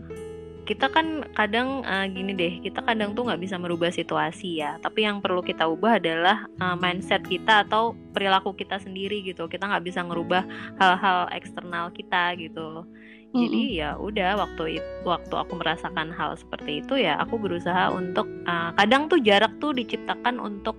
Kita 0.64 0.88
kan 0.88 1.29
kadang 1.37 1.85
eh, 1.85 2.07
gini 2.09 2.33
deh, 2.33 2.53
kita 2.64 2.81
kadang 2.81 3.12
tuh 3.12 3.29
nggak 3.29 3.40
bisa 3.40 3.61
merubah 3.61 3.92
situasi 3.92 4.64
ya. 4.64 4.81
Tapi 4.81 5.05
yang 5.05 5.20
perlu 5.20 5.44
kita 5.44 5.68
ubah 5.68 6.00
adalah 6.00 6.48
eh, 6.48 6.77
mindset 6.81 7.22
kita 7.24 7.68
atau 7.68 7.92
perilaku 8.16 8.57
kita 8.57 8.81
sendiri 8.81 9.20
gitu. 9.22 9.44
Kita 9.46 9.68
nggak 9.68 9.85
bisa 9.85 10.00
ngerubah 10.03 10.42
hal-hal 10.81 11.29
eksternal 11.37 11.92
kita 11.92 12.33
gitu. 12.40 12.88
Jadi 13.35 13.83
ya 13.83 13.99
udah 13.99 14.38
waktu 14.47 14.79
itu 14.79 14.90
waktu 15.07 15.35
aku 15.42 15.53
merasakan 15.61 16.09
hal 16.14 16.38
seperti 16.38 16.81
itu 16.87 16.94
ya 17.07 17.18
aku 17.23 17.35
berusaha 17.42 17.90
untuk 17.90 18.27
eh, 18.47 18.70
kadang 18.79 19.11
tuh 19.11 19.18
jarak 19.29 19.53
tuh 19.62 19.75
diciptakan 19.75 20.38
untuk 20.38 20.77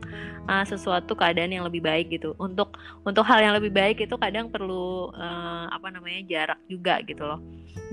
eh, 0.49 0.63
sesuatu 0.71 1.13
keadaan 1.19 1.51
yang 1.55 1.65
lebih 1.67 1.83
baik 1.83 2.05
gitu. 2.15 2.31
Untuk 2.39 2.79
untuk 3.07 3.23
hal 3.29 3.39
yang 3.43 3.53
lebih 3.59 3.71
baik 3.75 3.97
itu 4.07 4.15
kadang 4.15 4.47
perlu 4.53 5.11
eh, 5.15 5.65
apa 5.75 5.87
namanya 5.91 6.21
jarak 6.31 6.59
juga 6.71 7.03
gitu 7.03 7.23
loh. 7.27 7.39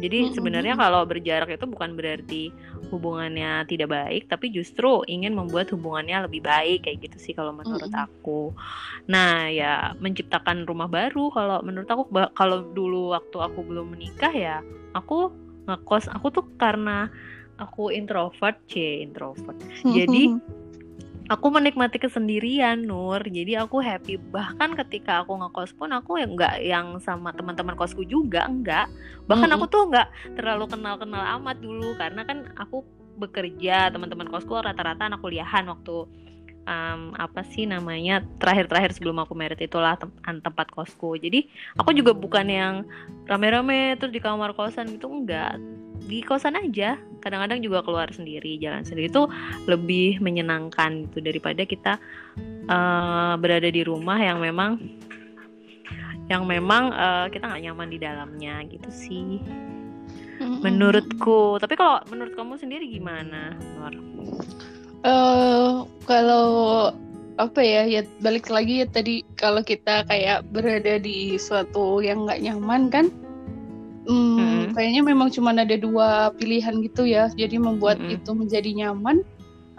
Jadi 0.02 0.16
Mm-mm. 0.20 0.34
sebenarnya 0.34 0.74
kalau 0.80 1.04
berjarak 1.04 1.48
itu 1.52 1.66
bukan 1.68 1.92
berarti 1.98 2.56
hubungannya 2.90 3.68
tidak 3.70 3.88
baik, 3.92 4.22
tapi 4.32 4.46
justru 4.56 5.04
ingin 5.06 5.32
membuat 5.36 5.68
hubungannya 5.74 6.26
lebih 6.26 6.40
baik 6.44 6.88
kayak 6.88 6.98
gitu 7.08 7.16
sih 7.20 7.34
kalau 7.36 7.52
menurut 7.52 7.90
Mm-mm. 7.90 7.94
aku. 7.94 8.56
Nah, 9.12 9.48
ya 9.52 9.92
menciptakan 10.02 10.64
rumah 10.68 10.88
baru 10.90 11.20
kalau 11.36 11.56
menurut 11.66 11.88
aku 11.92 12.04
kalau 12.38 12.58
dulu 12.76 13.14
waktu 13.16 13.36
aku 13.46 13.58
belum 13.68 13.86
menikah 13.94 14.32
ya, 14.34 14.51
aku 14.92 15.32
ngekos 15.64 16.10
aku 16.12 16.26
tuh 16.34 16.44
karena 16.58 17.08
aku 17.56 17.94
introvert, 17.94 18.58
c 18.66 19.00
introvert. 19.06 19.56
Jadi 19.86 20.34
aku 21.30 21.46
menikmati 21.48 21.96
kesendirian 22.02 22.82
Nur. 22.82 23.22
Jadi 23.22 23.54
aku 23.56 23.78
happy. 23.78 24.18
Bahkan 24.18 24.74
ketika 24.84 25.22
aku 25.22 25.38
ngekos 25.38 25.72
pun 25.78 25.94
aku 25.94 26.18
ya 26.18 26.26
nggak 26.26 26.54
yang 26.66 26.98
sama 26.98 27.30
teman-teman 27.32 27.78
kosku 27.78 28.02
juga 28.02 28.44
enggak 28.44 28.90
bahkan 29.30 29.48
Mm-mm. 29.48 29.62
aku 29.62 29.66
tuh 29.70 29.82
nggak 29.88 30.08
terlalu 30.34 30.64
kenal-kenal 30.66 31.22
amat 31.40 31.56
dulu. 31.62 31.94
Karena 31.96 32.26
kan 32.26 32.50
aku 32.58 32.82
bekerja 33.16 33.92
teman-teman 33.92 34.26
kosku 34.32 34.56
rata-rata 34.58 35.06
anak 35.06 35.20
kuliahan 35.20 35.68
waktu 35.68 36.08
em, 36.66 37.14
apa 37.18 37.42
sih 37.46 37.66
namanya 37.66 38.22
terakhir-terakhir 38.38 38.94
sebelum 38.94 39.18
aku 39.22 39.34
merit 39.34 39.58
itulah 39.58 39.98
tem- 39.98 40.42
tempat 40.42 40.70
kosku. 40.70 41.18
Jadi 41.18 41.50
aku 41.78 41.90
juga 41.94 42.14
bukan 42.14 42.46
yang 42.46 42.74
rame-rame 43.26 43.98
terus 43.98 44.14
di 44.14 44.20
kamar 44.22 44.54
kosan 44.54 44.98
gitu 44.98 45.10
enggak. 45.10 45.58
Di 46.02 46.22
kosan 46.26 46.58
aja 46.58 46.98
kadang-kadang 47.22 47.62
juga 47.62 47.86
keluar 47.86 48.10
sendiri 48.10 48.58
jalan 48.58 48.82
sendiri 48.82 49.06
itu 49.06 49.22
lebih 49.70 50.18
menyenangkan 50.18 51.06
gitu 51.06 51.22
daripada 51.22 51.62
kita 51.62 51.92
eh, 52.66 53.34
berada 53.38 53.68
di 53.70 53.82
rumah 53.86 54.18
yang 54.18 54.42
memang 54.42 54.82
yang 56.30 56.42
memang 56.46 56.94
eh, 56.94 57.26
kita 57.30 57.46
nggak 57.50 57.62
nyaman 57.70 57.88
di 57.90 57.98
dalamnya 57.98 58.54
gitu 58.70 58.90
sih. 58.90 59.38
Menurutku. 60.42 61.58
Tapi 61.58 61.74
kalau 61.74 62.02
menurut 62.10 62.34
kamu 62.34 62.54
sendiri 62.58 62.86
gimana 62.86 63.54
Nur? 63.78 63.94
Eh, 65.02 65.70
kalau 66.06 66.46
apa 67.40 67.58
ya 67.58 67.82
ya 67.88 68.06
balik 68.22 68.46
lagi 68.46 68.84
ya 68.84 68.86
tadi 68.86 69.26
kalau 69.34 69.64
kita 69.66 70.06
kayak 70.06 70.46
berada 70.54 71.00
di 71.02 71.34
suatu 71.42 71.98
yang 71.98 72.22
nggak 72.28 72.38
nyaman 72.44 72.86
kan 72.86 73.06
hmm, 74.06 74.38
Mm-mm. 74.38 74.62
kayaknya 74.76 75.02
memang 75.02 75.32
cuma 75.32 75.50
ada 75.50 75.74
dua 75.74 76.30
pilihan 76.38 76.78
gitu 76.86 77.02
ya 77.08 77.32
jadi 77.34 77.58
membuat 77.58 77.98
Mm-mm. 77.98 78.14
itu 78.20 78.30
menjadi 78.36 78.70
nyaman 78.86 79.26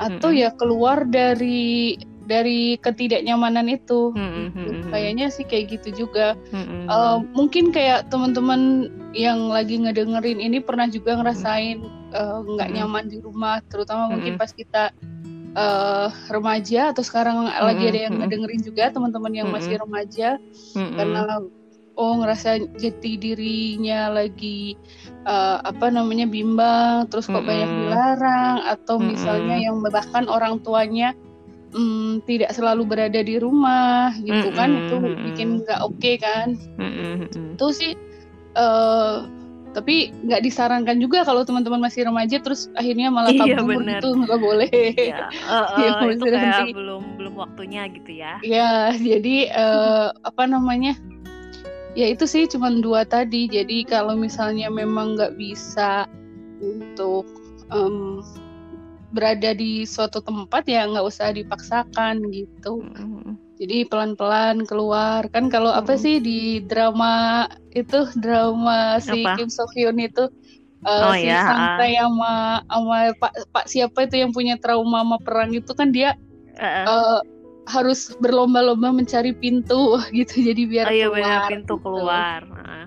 atau 0.02 0.34
Mm-mm. 0.34 0.44
ya 0.44 0.50
keluar 0.60 1.08
dari 1.08 1.96
dari 2.28 2.76
ketidaknyamanan 2.84 3.68
itu 3.72 4.12
Gitu. 4.12 4.60
mm-mm. 4.60 4.92
kayaknya 4.92 5.28
sih 5.32 5.48
kayak 5.48 5.80
gitu 5.80 6.04
juga 6.08 6.36
Mm-mm. 6.52 6.90
Eh, 6.90 7.18
mungkin 7.32 7.72
kayak 7.72 8.12
teman-teman 8.12 8.92
yang 9.16 9.48
lagi 9.48 9.80
ngedengerin 9.80 10.42
ini 10.42 10.60
pernah 10.60 10.90
juga 10.92 11.16
ngerasain 11.16 11.80
eh, 12.12 12.38
nggak 12.44 12.68
Mm-mm. 12.68 12.78
nyaman 12.82 13.06
di 13.08 13.24
rumah, 13.24 13.62
terutama 13.72 14.10
mungkin 14.12 14.36
Mm-mm. 14.36 14.42
pas 14.42 14.52
kita 14.52 14.92
eh, 15.54 16.08
remaja 16.30 16.92
atau 16.92 17.04
sekarang 17.06 17.46
lagi 17.46 17.84
ada 17.90 18.00
yang 18.10 18.14
Mm-mm. 18.18 18.28
ngedengerin 18.28 18.62
juga 18.66 18.84
teman-teman 18.90 19.34
yang 19.34 19.50
masih 19.54 19.78
Mm-mm. 19.78 19.84
remaja 19.86 20.30
Mm-mm. 20.74 20.98
karena 20.98 21.22
oh 21.94 22.14
ngerasa 22.22 22.58
jati 22.78 23.22
dirinya 23.22 24.10
lagi 24.10 24.74
uh, 25.30 25.62
apa 25.62 25.94
namanya 25.94 26.26
bimbang 26.26 27.06
terus 27.10 27.30
kok 27.30 27.38
mm 27.38 27.40
-hmm. 27.42 27.50
banyak 27.50 27.70
dilarang 27.70 28.58
atau 28.66 28.96
mm 28.98 29.02
-hmm. 29.02 29.12
misalnya 29.14 29.56
yang 29.62 29.76
bahkan 29.86 30.26
orang 30.26 30.58
tuanya 30.66 31.14
um, 31.78 32.18
tidak 32.26 32.50
selalu 32.54 32.90
berada 32.90 33.22
di 33.22 33.38
rumah 33.38 34.14
gitu 34.26 34.50
mm 34.50 34.54
-hmm. 34.54 34.58
kan 34.58 34.70
itu 34.74 34.96
bikin 35.30 35.48
nggak 35.62 35.80
oke 35.86 35.98
okay, 36.02 36.16
kan 36.18 36.58
mm 36.82 36.92
-hmm. 36.92 37.54
itu 37.54 37.68
sih 37.70 37.94
uh, 38.58 39.30
tapi 39.74 40.14
nggak 40.24 40.42
disarankan 40.46 41.02
juga 41.02 41.26
kalau 41.26 41.42
teman-teman 41.42 41.82
masih 41.82 42.06
remaja 42.06 42.38
terus 42.40 42.70
akhirnya 42.78 43.10
malah 43.10 43.34
iya, 43.34 43.58
kabur 43.58 43.82
iya, 43.82 43.98
gitu 43.98 44.08
nggak 44.22 44.40
boleh. 44.40 44.72
Ya, 44.94 45.28
uh, 45.50 45.56
uh, 45.74 45.78
ya, 45.82 46.14
itu 46.14 46.26
kayak 46.30 46.72
belum 46.72 47.04
belum 47.18 47.34
waktunya 47.36 47.90
gitu 47.90 48.12
ya. 48.14 48.38
Ya 48.46 48.94
jadi 48.94 49.50
uh, 49.52 50.14
apa 50.24 50.46
namanya 50.46 50.94
ya 51.98 52.10
itu 52.10 52.30
sih 52.30 52.46
cuma 52.46 52.70
dua 52.70 53.04
tadi. 53.04 53.50
Jadi 53.50 53.84
kalau 53.90 54.14
misalnya 54.14 54.70
memang 54.70 55.18
nggak 55.18 55.36
bisa 55.36 56.06
untuk 56.62 57.26
um, 57.74 58.22
berada 59.14 59.54
di 59.54 59.86
suatu 59.86 60.20
tempat 60.20 60.66
ya 60.66 60.90
nggak 60.90 61.06
usah 61.06 61.30
dipaksakan 61.32 62.26
gitu 62.34 62.82
mm 62.82 62.98
-hmm 62.98 63.44
jadi 63.64 63.88
pelan-pelan 63.88 64.68
keluar 64.68 65.24
kan 65.32 65.48
kalau 65.48 65.72
hmm. 65.72 65.80
apa 65.86 65.94
sih 65.96 66.20
di 66.20 66.60
drama 66.66 67.46
itu 67.72 68.10
drama 68.20 69.00
si 69.00 69.24
apa? 69.24 69.40
Kim 69.40 69.48
So 69.48 69.64
Hyun 69.72 70.04
itu 70.04 70.28
uh, 70.84 71.14
oh, 71.14 71.16
si 71.16 71.32
ya. 71.32 71.48
Santai 71.48 71.96
sama 71.96 72.60
sama 72.68 72.98
Pak 73.16 73.34
Pak 73.56 73.66
siapa 73.72 74.10
itu 74.10 74.20
yang 74.20 74.36
punya 74.36 74.60
trauma 74.60 75.06
sama 75.06 75.18
perang 75.22 75.56
itu 75.56 75.72
kan 75.72 75.96
dia 75.96 76.20
uh 76.60 76.66
-uh. 76.66 76.86
Uh, 76.90 77.20
harus 77.64 78.12
berlomba-lomba 78.20 78.92
mencari 78.92 79.32
pintu 79.32 79.96
gitu 80.18 80.44
jadi 80.44 80.62
biar 80.68 80.88
oh, 80.90 80.94
iya, 80.94 81.08
keluar 81.08 81.42
pintu 81.48 81.74
gitu. 81.80 81.84
keluar 81.88 82.40
nah. 82.52 82.83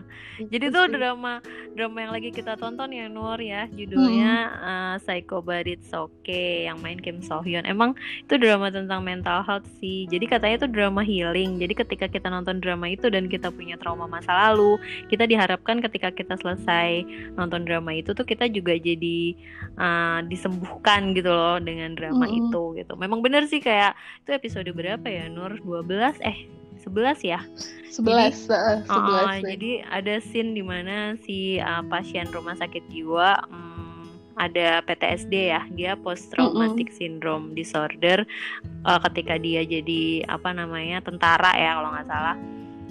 Jadi 0.52 0.68
tuh 0.68 0.86
drama 0.92 1.40
drama 1.72 1.98
yang 2.00 2.12
lagi 2.12 2.30
kita 2.32 2.56
tonton 2.60 2.92
ya 2.92 3.08
Nur 3.08 3.40
ya 3.40 3.68
judulnya 3.72 4.32
hmm. 4.48 4.64
uh, 4.64 4.94
Psycho 5.00 5.40
But 5.40 5.68
It's 5.68 5.92
Okay 5.92 6.68
yang 6.68 6.80
main 6.84 7.00
Kim 7.00 7.24
So 7.24 7.40
Hyun. 7.40 7.64
Emang 7.64 7.96
itu 8.24 8.36
drama 8.36 8.68
tentang 8.68 9.00
mental 9.04 9.44
health 9.44 9.68
sih. 9.80 10.04
Jadi 10.08 10.24
katanya 10.28 10.64
itu 10.64 10.68
drama 10.68 11.00
healing. 11.00 11.60
Jadi 11.60 11.74
ketika 11.76 12.06
kita 12.08 12.28
nonton 12.28 12.60
drama 12.60 12.88
itu 12.88 13.08
dan 13.08 13.28
kita 13.28 13.48
punya 13.48 13.80
trauma 13.80 14.04
masa 14.04 14.32
lalu, 14.48 14.76
kita 15.08 15.24
diharapkan 15.24 15.80
ketika 15.80 16.12
kita 16.12 16.36
selesai 16.36 17.04
nonton 17.36 17.64
drama 17.64 17.96
itu 17.96 18.12
tuh 18.12 18.24
kita 18.24 18.48
juga 18.52 18.76
jadi 18.76 19.36
uh, 19.76 20.20
disembuhkan 20.28 21.16
gitu 21.16 21.32
loh 21.32 21.60
dengan 21.60 21.96
drama 21.96 22.28
hmm. 22.28 22.38
itu 22.44 22.62
gitu. 22.76 22.92
Memang 22.96 23.20
bener 23.24 23.48
sih 23.48 23.60
kayak 23.60 23.96
itu 24.24 24.30
episode 24.36 24.68
berapa 24.72 25.06
ya 25.08 25.28
Nur? 25.32 25.58
12 25.60 26.20
eh 26.24 26.65
11 26.86 27.26
ya. 27.26 27.40
11. 27.90 28.46
Jadi, 28.46 28.54
uh, 28.54 28.78
11 28.86 28.94
uh, 28.94 29.36
jadi 29.42 29.70
ada 29.90 30.14
scene 30.22 30.54
di 30.54 30.62
mana 30.62 31.18
si 31.26 31.58
uh, 31.58 31.82
pasien 31.90 32.30
rumah 32.30 32.54
sakit 32.54 32.86
jiwa 32.92 33.42
um, 33.50 33.76
ada 34.36 34.84
PTSD 34.84 35.34
ya, 35.48 35.64
dia 35.72 35.96
post 35.96 36.28
traumatic 36.28 36.92
mm 36.92 36.92
-hmm. 36.92 37.00
syndrome 37.00 37.46
disorder 37.56 38.28
uh, 38.84 39.00
ketika 39.08 39.40
dia 39.40 39.64
jadi 39.64 40.28
apa 40.28 40.52
namanya 40.52 41.00
tentara 41.00 41.56
ya 41.56 41.80
kalau 41.80 41.90
nggak 41.96 42.08
salah. 42.08 42.36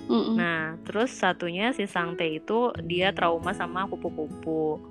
Mm 0.05 0.21
-hmm. 0.21 0.35
Nah, 0.37 0.61
terus 0.85 1.13
satunya 1.13 1.69
si 1.73 1.85
Sangte 1.85 2.25
itu 2.25 2.73
dia 2.85 3.13
trauma 3.13 3.53
sama 3.53 3.85
kupu-kupu. 3.85 4.81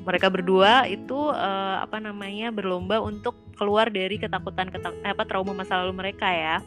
Mereka 0.00 0.32
berdua 0.32 0.88
itu 0.88 1.28
uh, 1.28 1.76
apa 1.80 2.00
namanya 2.00 2.48
berlomba 2.52 3.00
untuk 3.04 3.36
keluar 3.56 3.92
dari 3.92 4.16
ketakutan 4.16 4.72
ketak 4.72 4.96
apa 5.04 5.28
trauma 5.28 5.52
masa 5.52 5.80
lalu 5.80 5.96
mereka 5.96 6.28
ya. 6.28 6.60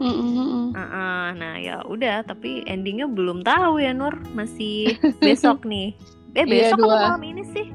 Mm-hmm. 0.00 0.74
Uh 0.74 0.80
-uh, 0.80 1.24
nah 1.38 1.54
ya 1.58 1.82
udah 1.86 2.26
tapi 2.26 2.66
endingnya 2.66 3.06
belum 3.06 3.46
tahu 3.46 3.78
ya 3.78 3.94
Nur. 3.94 4.14
Masih 4.34 4.98
besok 5.22 5.62
nih. 5.70 5.94
Eh 6.34 6.42
iya, 6.44 6.74
besok 6.74 6.78
iya, 6.82 6.86
atau 6.86 6.88
malam 6.90 7.22
ini 7.22 7.42
sih? 7.54 7.66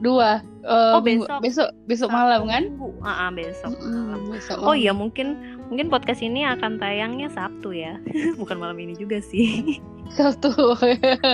Dua. 0.00 0.40
Uh, 0.66 0.98
oh 0.98 1.02
besok. 1.04 1.38
besok 1.40 1.68
besok 1.86 2.10
malam 2.10 2.50
kan? 2.50 2.64
Uh, 2.80 3.06
uh, 3.06 3.30
besok 3.30 3.70
mm-hmm, 3.76 4.02
malam. 4.02 4.20
besok 4.34 4.56
oh 4.58 4.74
iya 4.74 4.90
mungkin 4.90 5.55
mungkin 5.68 5.90
podcast 5.90 6.22
ini 6.22 6.46
akan 6.46 6.78
tayangnya 6.78 7.28
Sabtu 7.32 7.74
ya 7.74 7.98
bukan 8.40 8.56
malam 8.58 8.78
ini 8.78 8.94
juga 8.94 9.18
sih 9.18 9.80
Sabtu 10.14 10.54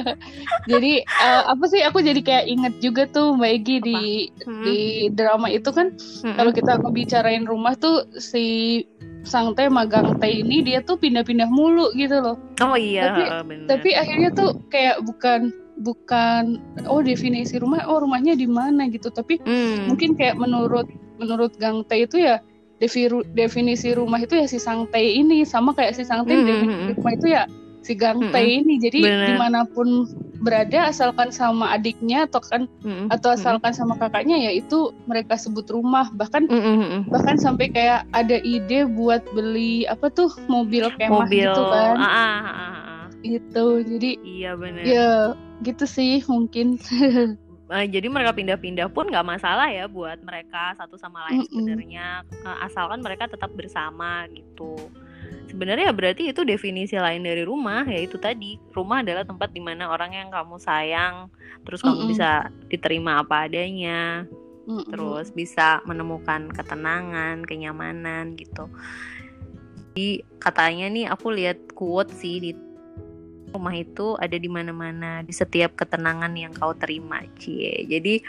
jadi 0.73 0.93
uh, 1.05 1.53
apa 1.53 1.65
sih 1.69 1.85
aku 1.85 2.01
jadi 2.01 2.21
kayak 2.25 2.47
inget 2.49 2.75
juga 2.81 3.05
tuh 3.09 3.37
Mbak 3.37 3.53
Egi 3.61 3.77
di 3.85 4.01
hmm. 4.49 4.65
di 4.65 4.79
drama 5.13 5.53
itu 5.53 5.69
kan 5.69 5.93
hmm. 5.93 6.37
kalau 6.41 6.51
kita 6.57 6.81
ngebicarain 6.81 7.45
rumah 7.45 7.77
tuh 7.77 8.09
si 8.17 8.81
sang 9.23 9.55
teh 9.55 9.71
magang 9.71 10.19
teh 10.19 10.43
ini 10.43 10.65
dia 10.67 10.83
tuh 10.83 10.99
pindah-pindah 10.99 11.47
mulu 11.47 11.95
gitu 11.95 12.19
loh. 12.19 12.37
Oh 12.59 12.75
iya. 12.75 13.07
Tapi, 13.07 13.23
bener. 13.47 13.67
tapi 13.71 13.91
akhirnya 13.95 14.35
tuh 14.35 14.59
kayak 14.67 14.99
bukan 15.07 15.55
bukan 15.79 16.61
oh 16.91 17.01
definisi 17.01 17.57
rumah 17.57 17.87
oh 17.89 18.03
rumahnya 18.03 18.37
di 18.37 18.45
mana 18.45 18.87
gitu 18.93 19.09
tapi 19.09 19.41
hmm. 19.41 19.89
mungkin 19.89 20.15
kayak 20.15 20.37
menurut 20.37 20.85
menurut 21.17 21.55
Gang 21.57 21.87
Teh 21.89 22.05
itu 22.05 22.21
ya 22.21 22.45
definisi 23.35 23.95
rumah 23.95 24.19
itu 24.19 24.35
ya 24.35 24.47
si 24.51 24.59
Sang 24.59 24.91
Teh 24.91 25.23
ini 25.23 25.47
sama 25.47 25.71
kayak 25.77 25.95
si 25.95 26.03
Sang 26.03 26.27
hmm. 26.27 26.31
definisi 26.31 26.65
hmm, 26.67 26.75
hmm. 26.75 26.91
rumah 26.99 27.13
itu 27.15 27.27
ya 27.31 27.43
si 27.83 27.99
Gang 27.99 28.31
Teh 28.31 28.47
ini 28.63 28.79
jadi 28.79 28.99
Bener. 29.03 29.29
di 29.29 29.35
mana 29.37 29.61
pun 29.67 30.07
berada 30.43 30.91
asalkan 30.91 31.31
sama 31.31 31.71
adiknya 31.75 32.27
atau 32.27 32.43
kan 32.43 32.67
mm-hmm. 32.83 33.15
atau 33.15 33.35
asalkan 33.35 33.71
sama 33.75 33.95
kakaknya 33.95 34.51
ya 34.51 34.51
itu 34.59 34.91
mereka 35.07 35.39
sebut 35.39 35.67
rumah 35.71 36.11
bahkan 36.15 36.51
mm-hmm. 36.51 37.11
bahkan 37.11 37.39
sampai 37.39 37.71
kayak 37.71 38.07
ada 38.11 38.43
ide 38.43 38.87
buat 38.91 39.23
beli 39.35 39.87
apa 39.87 40.11
tuh 40.11 40.31
mobil 40.51 40.91
kemah 40.99 41.27
mobil. 41.27 41.47
gitu 41.47 41.63
kan 41.71 41.95
ah, 41.95 42.07
ah, 42.07 42.19
ah, 42.19 42.43
ah. 42.51 43.03
itu 43.23 43.67
jadi 43.87 44.11
iya 44.27 44.51
benar 44.59 44.83
ya 44.83 45.11
gitu 45.63 45.87
sih 45.87 46.23
mungkin 46.27 46.79
uh, 47.73 47.87
jadi 47.89 48.07
mereka 48.13 48.37
pindah-pindah 48.37 48.93
pun 48.93 49.09
nggak 49.09 49.25
masalah 49.25 49.73
ya 49.73 49.89
buat 49.89 50.21
mereka 50.21 50.77
satu 50.77 51.01
sama 51.01 51.25
lain 51.29 51.41
mm 51.41 51.45
-mm. 51.49 51.49
sebenarnya 51.49 52.07
uh, 52.45 52.59
asalkan 52.69 53.01
mereka 53.01 53.27
tetap 53.27 53.49
bersama 53.57 54.29
gitu 54.29 54.77
sebenarnya 55.49 55.93
berarti 55.93 56.33
itu 56.33 56.45
definisi 56.45 56.97
lain 57.01 57.25
dari 57.25 57.43
rumah 57.43 57.89
yaitu 57.89 58.21
tadi 58.21 58.61
rumah 58.77 59.01
adalah 59.01 59.25
tempat 59.25 59.53
di 59.53 59.61
mana 59.65 59.89
orang 59.89 60.13
yang 60.13 60.29
kamu 60.29 60.61
sayang 60.61 61.33
terus 61.65 61.81
kamu 61.81 61.97
mm 61.97 62.03
-mm. 62.05 62.11
bisa 62.13 62.31
diterima 62.69 63.25
apa 63.25 63.49
adanya 63.49 64.29
mm 64.69 64.69
-mm. 64.69 64.85
terus 64.93 65.33
bisa 65.33 65.81
menemukan 65.89 66.53
ketenangan 66.53 67.45
kenyamanan 67.49 68.37
gitu 68.37 68.69
jadi 69.93 70.25
katanya 70.41 70.87
nih 70.89 71.07
aku 71.13 71.37
lihat 71.37 71.59
quote 71.77 72.13
sih 72.17 72.41
di 72.41 72.53
rumah 73.53 73.77
itu 73.77 74.17
ada 74.17 74.35
di 74.35 74.49
mana-mana 74.49 75.21
di 75.21 75.31
setiap 75.31 75.77
ketenangan 75.77 76.33
yang 76.33 76.53
kau 76.57 76.73
terima 76.73 77.21
cie 77.37 77.85
jadi 77.87 78.25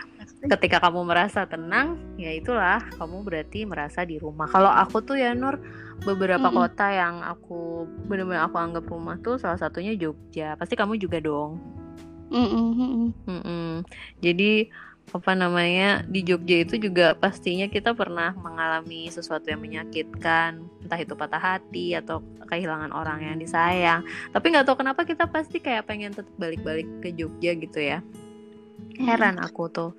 ketika 0.52 0.84
kamu 0.84 1.08
merasa 1.08 1.48
tenang 1.48 1.96
ya 2.20 2.36
itulah 2.36 2.84
kamu 3.00 3.24
berarti 3.24 3.64
merasa 3.64 4.04
di 4.04 4.20
rumah 4.20 4.52
kalau 4.52 4.70
aku 4.70 5.00
tuh 5.00 5.16
ya 5.16 5.32
Nur 5.32 5.60
beberapa 6.04 6.52
mm 6.52 6.54
-hmm. 6.54 6.62
kota 6.68 6.88
yang 6.92 7.16
aku 7.24 7.88
benar-benar 8.12 8.52
aku 8.52 8.58
anggap 8.60 8.86
rumah 8.92 9.16
tuh 9.24 9.40
salah 9.40 9.56
satunya 9.56 9.96
Jogja 9.96 10.60
pasti 10.60 10.76
kamu 10.76 11.00
juga 11.00 11.24
dong 11.24 11.64
mm 12.28 12.48
-hmm. 12.48 13.04
Mm 13.24 13.42
-hmm. 13.42 13.70
jadi 14.20 14.68
apa 15.12 15.36
namanya 15.36 16.02
di 16.08 16.26
Jogja 16.26 16.64
itu 16.64 16.80
juga 16.80 17.14
pastinya 17.14 17.68
kita 17.70 17.94
pernah 17.94 18.34
mengalami 18.34 19.12
sesuatu 19.12 19.46
yang 19.52 19.62
menyakitkan 19.62 20.64
entah 20.82 21.00
itu 21.00 21.14
patah 21.14 21.38
hati 21.38 21.94
atau 21.94 22.24
kehilangan 22.50 22.90
orang 22.90 23.22
yang 23.22 23.38
disayang. 23.38 24.02
Tapi 24.34 24.46
nggak 24.54 24.66
tahu 24.66 24.82
kenapa 24.82 25.06
kita 25.06 25.30
pasti 25.30 25.62
kayak 25.62 25.86
pengen 25.86 26.18
tetap 26.18 26.34
balik-balik 26.40 26.88
ke 27.04 27.14
Jogja 27.14 27.54
gitu 27.54 27.78
ya. 27.78 28.00
Heran 28.94 29.42
aku 29.42 29.70
tuh 29.74 29.92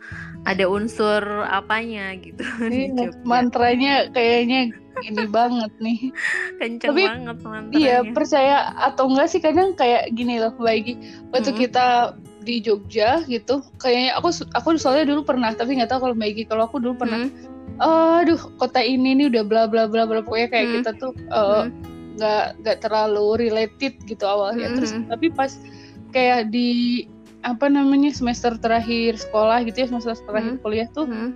ada 0.47 0.71
unsur 0.71 1.23
apanya 1.51 2.14
gitu 2.14 2.47
iya, 2.71 3.11
mantranya 3.27 4.07
kayaknya 4.14 4.71
ini 5.03 5.25
banget 5.35 5.73
nih. 5.83 6.01
Kenceng 6.62 6.90
Tapi, 6.95 7.03
banget 7.07 7.38
mantranya. 7.43 7.75
iya 7.79 7.97
percaya 8.07 8.57
atau 8.79 9.11
enggak 9.11 9.31
sih 9.31 9.43
kadang 9.43 9.75
kayak 9.75 10.11
gini 10.14 10.38
loh 10.38 10.55
lagi 10.62 10.95
waktu 11.35 11.51
mm 11.51 11.55
-hmm. 11.55 11.62
kita 11.67 11.87
di 12.44 12.61
Jogja 12.61 13.24
gitu. 13.24 13.64
Kayaknya 13.80 14.20
aku 14.20 14.28
aku 14.52 14.68
soalnya 14.76 15.16
dulu 15.16 15.24
pernah 15.24 15.50
tapi 15.57 15.80
nggak 15.80 15.90
tahu 15.90 16.11
kalau 16.11 16.14
Mbak 16.14 16.46
kalau 16.52 16.62
aku 16.68 16.78
dulu 16.78 16.96
pernah. 17.00 17.26
Mm 17.26 17.52
aduh 17.74 18.38
kota 18.54 18.78
ini 18.78 19.18
nih 19.18 19.35
udah 19.35 19.42
bla 19.42 19.66
bla 19.66 19.90
bla 19.90 20.07
bla 20.07 20.22
pokoknya 20.22 20.46
kayak 20.46 20.66
mm 20.68 20.74
kita 20.78 20.90
tuh 20.94 21.11
uh, 21.35 21.66
nggak 22.14 22.44
mm 22.46 22.59
nggak 22.62 22.78
terlalu 22.85 23.26
related 23.40 23.98
gitu 24.07 24.24
awalnya. 24.28 24.70
Mm 24.70 24.76
terus 24.78 24.92
tapi 25.11 25.26
pas 25.35 25.50
kayak 26.14 26.54
di 26.54 27.02
apa 27.44 27.68
namanya 27.68 28.09
semester 28.14 28.57
terakhir 28.57 29.20
sekolah 29.20 29.66
gitu 29.68 29.85
ya 29.85 29.87
semester 29.92 30.16
terakhir 30.24 30.57
hmm. 30.57 30.62
kuliah 30.64 30.88
tuh 30.96 31.04
hmm. 31.04 31.30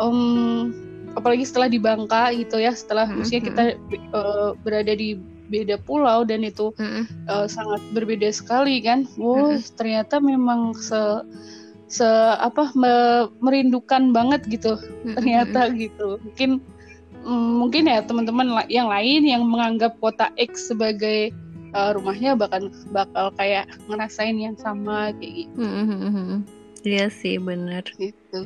um, 0.00 0.72
apalagi 1.12 1.44
setelah 1.44 1.68
di 1.68 1.76
Bangka 1.76 2.32
gitu 2.32 2.56
ya 2.56 2.72
setelah 2.72 3.04
hmm. 3.04 3.20
usia 3.20 3.38
kita 3.44 3.76
uh, 4.16 4.56
berada 4.64 4.96
di 4.96 5.20
beda 5.50 5.80
pulau 5.82 6.22
dan 6.22 6.46
itu 6.46 6.70
hmm. 6.78 7.26
uh, 7.26 7.46
sangat 7.48 7.82
berbeda 7.96 8.30
sekali 8.30 8.78
kan 8.82 9.08
wow 9.18 9.54
hmm. 9.54 9.62
ternyata 9.74 10.22
memang 10.22 10.76
se 10.76 10.98
se 11.92 12.08
apa 12.40 12.72
me, 12.72 12.92
merindukan 13.44 14.16
banget 14.16 14.44
gitu 14.48 14.78
hmm. 14.78 15.16
ternyata 15.18 15.68
gitu 15.76 16.16
mungkin 16.22 16.62
um, 17.26 17.66
mungkin 17.66 17.88
ya 17.88 18.02
teman-teman 18.02 18.66
yang 18.70 18.90
lain 18.90 19.22
yang 19.26 19.42
menganggap 19.46 19.96
kota 20.00 20.30
X 20.38 20.72
sebagai 20.72 21.34
uh, 21.74 21.90
rumahnya 21.96 22.36
bakal 22.36 22.70
bakal 22.92 23.32
kayak 23.36 23.68
ngerasain 23.88 24.36
yang 24.38 24.56
sama 24.58 25.10
kayak 25.18 25.46
gitu. 25.46 25.56
Hmm, 25.58 25.84
hmm, 25.88 25.98
hmm, 25.98 26.12
hmm. 26.14 26.40
Iya 26.82 27.06
sih 27.08 27.36
bener. 27.38 27.84
Gitu. 27.96 28.38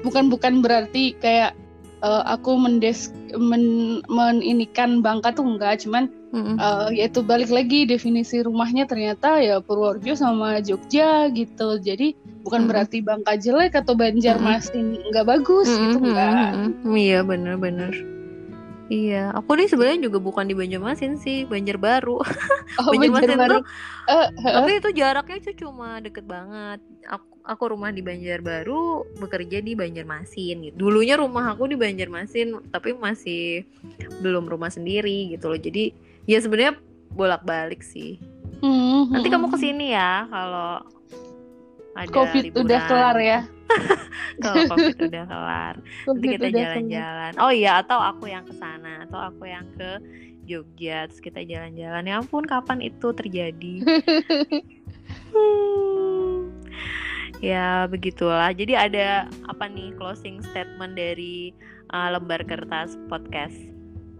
Bukan 0.00 0.28
bukan 0.28 0.60
berarti 0.60 1.16
kayak 1.18 1.56
uh, 2.00 2.24
aku 2.26 2.56
mendes 2.56 3.12
men, 3.36 4.00
meninikan 4.08 5.00
Bangka 5.00 5.32
tuh 5.36 5.46
enggak, 5.46 5.84
cuman 5.84 6.08
mm-hmm. 6.36 6.56
uh, 6.60 6.88
yaitu 6.92 7.24
balik 7.24 7.48
lagi 7.48 7.88
definisi 7.88 8.44
rumahnya 8.44 8.84
ternyata 8.84 9.40
ya 9.40 9.64
Purworejo 9.64 10.12
sama 10.12 10.60
Jogja 10.60 11.32
gitu. 11.32 11.80
Jadi 11.80 12.12
bukan 12.44 12.64
mm-hmm. 12.64 12.68
berarti 12.68 12.98
Bangka 13.00 13.32
jelek 13.40 13.72
atau 13.72 13.96
Banjarmasin 13.96 15.00
mm-hmm. 15.00 15.06
enggak 15.08 15.26
bagus 15.26 15.68
mm-hmm. 15.72 15.82
gitu 15.88 15.98
enggak. 16.04 16.50
Mm-hmm. 16.52 16.92
Iya 16.92 17.18
bener-bener. 17.24 17.92
Iya, 18.86 19.34
aku 19.34 19.58
nih 19.58 19.66
sebenarnya 19.66 20.06
juga 20.06 20.22
bukan 20.22 20.46
di 20.46 20.54
Banjarmasin 20.54 21.18
sih, 21.18 21.42
Banjarbaru. 21.46 22.22
Oh, 22.82 22.92
Banjarmasin 22.92 23.38
Banjarbaru. 23.38 23.54
tuh, 23.54 23.62
uh, 24.10 24.26
uh. 24.26 24.54
tapi 24.58 24.70
itu 24.78 24.90
jaraknya 24.94 25.38
tuh 25.38 25.56
cuma 25.66 26.02
deket 26.02 26.26
banget. 26.26 26.82
Aku, 27.08 27.26
aku 27.46 27.62
rumah 27.74 27.90
di 27.90 28.02
Banjarbaru, 28.02 29.16
bekerja 29.22 29.58
di 29.62 29.74
Banjarmasin. 29.74 30.70
Gitu. 30.70 30.74
Dulunya 30.74 31.18
rumah 31.18 31.54
aku 31.54 31.66
di 31.70 31.78
Banjarmasin, 31.78 32.70
tapi 32.70 32.94
masih 32.94 33.66
belum 34.22 34.46
rumah 34.46 34.70
sendiri 34.70 35.34
gitu 35.34 35.50
loh. 35.50 35.58
Jadi 35.58 35.94
ya 36.26 36.38
sebenarnya 36.42 36.78
bolak-balik 37.14 37.80
sih. 37.80 38.20
Mm 38.60 38.68
-hmm. 38.68 39.02
Nanti 39.14 39.28
kamu 39.32 39.46
ke 39.48 39.58
sini 39.58 39.94
ya 39.94 40.26
kalau 40.28 40.82
ada 41.96 42.12
COVID 42.12 42.42
liburan. 42.52 42.62
udah 42.66 42.80
kelar 42.90 43.18
ya. 43.22 43.40
kalau 44.42 44.62
covid 44.70 44.96
udah 45.10 45.24
kelar 45.26 45.74
nanti 46.06 46.26
kita 46.38 46.48
jalan-jalan 46.54 47.32
oh 47.42 47.52
iya 47.52 47.82
atau 47.82 47.98
aku 47.98 48.30
yang 48.30 48.44
ke 48.46 48.54
sana 48.56 49.06
atau 49.06 49.18
aku 49.18 49.46
yang 49.48 49.66
ke 49.74 49.98
Jogja 50.46 51.10
terus 51.10 51.18
kita 51.18 51.42
jalan-jalan 51.42 52.06
ya 52.06 52.22
ampun 52.22 52.46
kapan 52.46 52.78
itu 52.78 53.10
terjadi 53.10 53.74
hmm. 55.34 56.54
ya 57.42 57.90
begitulah 57.90 58.54
jadi 58.54 58.86
ada 58.86 59.08
apa 59.50 59.66
nih 59.66 59.90
closing 59.98 60.38
statement 60.54 60.94
dari 60.94 61.50
uh, 61.90 62.14
lembar 62.14 62.46
kertas 62.46 62.94
podcast 63.10 63.58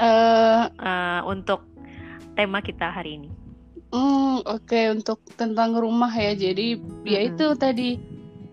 uh, 0.02 0.66
uh, 0.82 1.22
untuk 1.30 1.62
tema 2.36 2.60
kita 2.60 2.92
hari 2.92 3.16
ini 3.18 3.30
Hmm, 3.94 4.42
oke 4.42 4.66
okay. 4.66 4.90
untuk 4.90 5.22
tentang 5.38 5.78
rumah 5.78 6.10
ya. 6.10 6.34
Jadi 6.34 6.76
mm-hmm. 6.76 7.06
ya 7.06 7.20
itu 7.22 7.46
tadi 7.54 7.96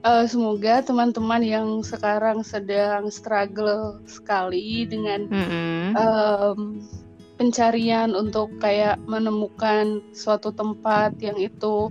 uh, 0.05 0.25
semoga 0.29 0.85
teman-teman 0.85 1.41
yang 1.41 1.67
sekarang 1.81 2.45
sedang 2.45 3.09
struggle 3.09 3.99
sekali 4.05 4.85
dengan 4.85 5.25
mm-hmm. 5.25 5.83
um, 5.97 6.59
pencarian 7.41 8.13
untuk 8.13 8.53
kayak 8.61 9.01
menemukan 9.09 10.05
suatu 10.13 10.53
tempat 10.53 11.17
yang 11.17 11.35
itu 11.41 11.89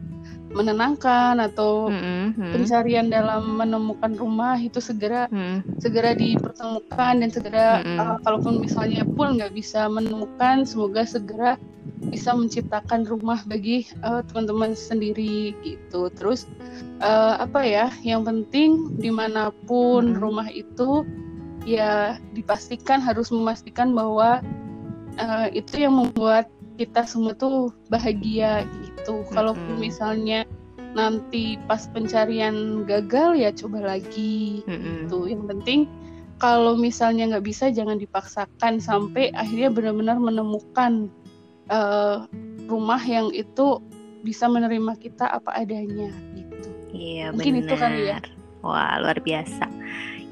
menenangkan 0.52 1.40
atau 1.40 1.88
mm-hmm. 1.88 2.52
pencarian 2.52 3.09
dalam 3.09 3.57
menemukan 3.57 4.14
rumah 4.14 4.55
itu 4.61 4.78
segera 4.78 5.26
mm-hmm. 5.33 5.81
segera 5.81 6.12
dipertemukan 6.14 7.14
dan 7.24 7.31
segera 7.33 7.66
mm-hmm. 7.83 7.98
uh, 7.98 8.16
kalaupun 8.22 8.61
misalnya 8.61 9.02
pun 9.02 9.40
nggak 9.40 9.50
bisa 9.57 9.88
menemukan 9.88 10.62
semoga 10.68 11.02
segera 11.09 11.57
bisa 12.10 12.34
menciptakan 12.34 13.06
rumah 13.06 13.44
bagi 13.46 13.86
uh, 14.02 14.26
teman-teman 14.26 14.74
sendiri 14.74 15.54
gitu. 15.62 16.10
Terus 16.18 16.50
uh, 16.98 17.38
apa 17.38 17.62
ya? 17.62 17.86
Yang 18.02 18.22
penting 18.32 18.70
di 18.98 19.10
mana 19.12 19.54
pun 19.68 20.16
hmm. 20.16 20.18
rumah 20.18 20.48
itu 20.50 21.06
ya 21.62 22.18
dipastikan 22.34 22.98
harus 22.98 23.30
memastikan 23.30 23.94
bahwa 23.94 24.42
uh, 25.22 25.46
itu 25.54 25.86
yang 25.86 25.94
membuat 25.94 26.50
kita 26.80 27.06
semua 27.06 27.38
tuh 27.38 27.70
bahagia 27.86 28.66
gitu. 28.82 29.22
Hmm. 29.22 29.30
Kalaupun 29.30 29.78
misalnya 29.78 30.42
nanti 30.92 31.56
pas 31.64 31.88
pencarian 31.88 32.84
gagal 32.84 33.38
ya 33.38 33.50
coba 33.54 33.96
lagi 33.96 34.66
hmm. 34.66 35.06
gitu. 35.06 35.30
Yang 35.30 35.44
penting 35.48 35.80
kalau 36.42 36.74
misalnya 36.74 37.30
nggak 37.30 37.46
bisa 37.46 37.70
jangan 37.70 38.02
dipaksakan 38.02 38.82
sampai 38.82 39.30
akhirnya 39.30 39.70
benar-benar 39.70 40.18
menemukan 40.18 41.06
uh, 41.72 42.28
rumah 42.68 43.00
yang 43.00 43.32
itu 43.32 43.80
bisa 44.22 44.46
menerima 44.46 44.94
kita 45.00 45.26
apa 45.26 45.50
adanya 45.56 46.12
gitu. 46.37 46.68
Iya 46.92 47.32
Mungkin 47.32 47.64
benar. 47.64 47.66
itu 47.66 47.74
kali 47.80 48.02
ya. 48.12 48.18
Wah 48.62 49.00
luar 49.02 49.18
biasa. 49.18 49.66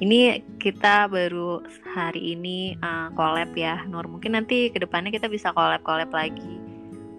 Ini 0.00 0.40
kita 0.56 1.10
baru 1.12 1.60
hari 1.92 2.38
ini 2.38 2.78
uh, 2.80 3.10
collab 3.18 3.52
ya 3.56 3.84
Nur. 3.90 4.06
Mungkin 4.06 4.38
nanti 4.38 4.70
ke 4.70 4.78
depannya 4.80 5.12
kita 5.12 5.26
bisa 5.28 5.52
collab-collab 5.52 6.08
lagi 6.14 6.60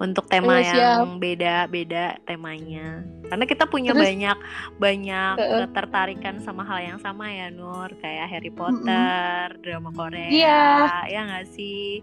untuk 0.01 0.25
tema 0.34 0.57
oh, 0.57 0.65
yang 0.65 1.21
beda-beda 1.21 2.17
temanya. 2.25 3.05
Karena 3.29 3.45
kita 3.45 3.69
punya 3.69 3.93
Terus, 3.93 4.01
banyak 4.01 4.38
banyak 4.81 5.34
uh, 5.38 5.69
ketertarikan 5.69 6.41
sama 6.41 6.65
hal 6.65 6.81
yang 6.81 6.99
sama 7.05 7.29
ya 7.29 7.53
Nur, 7.53 7.93
kayak 8.01 8.34
Harry 8.34 8.49
Potter, 8.49 9.53
uh, 9.53 9.62
drama 9.62 9.93
Korea, 9.93 10.27
yeah. 10.34 11.05
ya 11.05 11.21
nggak 11.29 11.53
sih? 11.53 12.01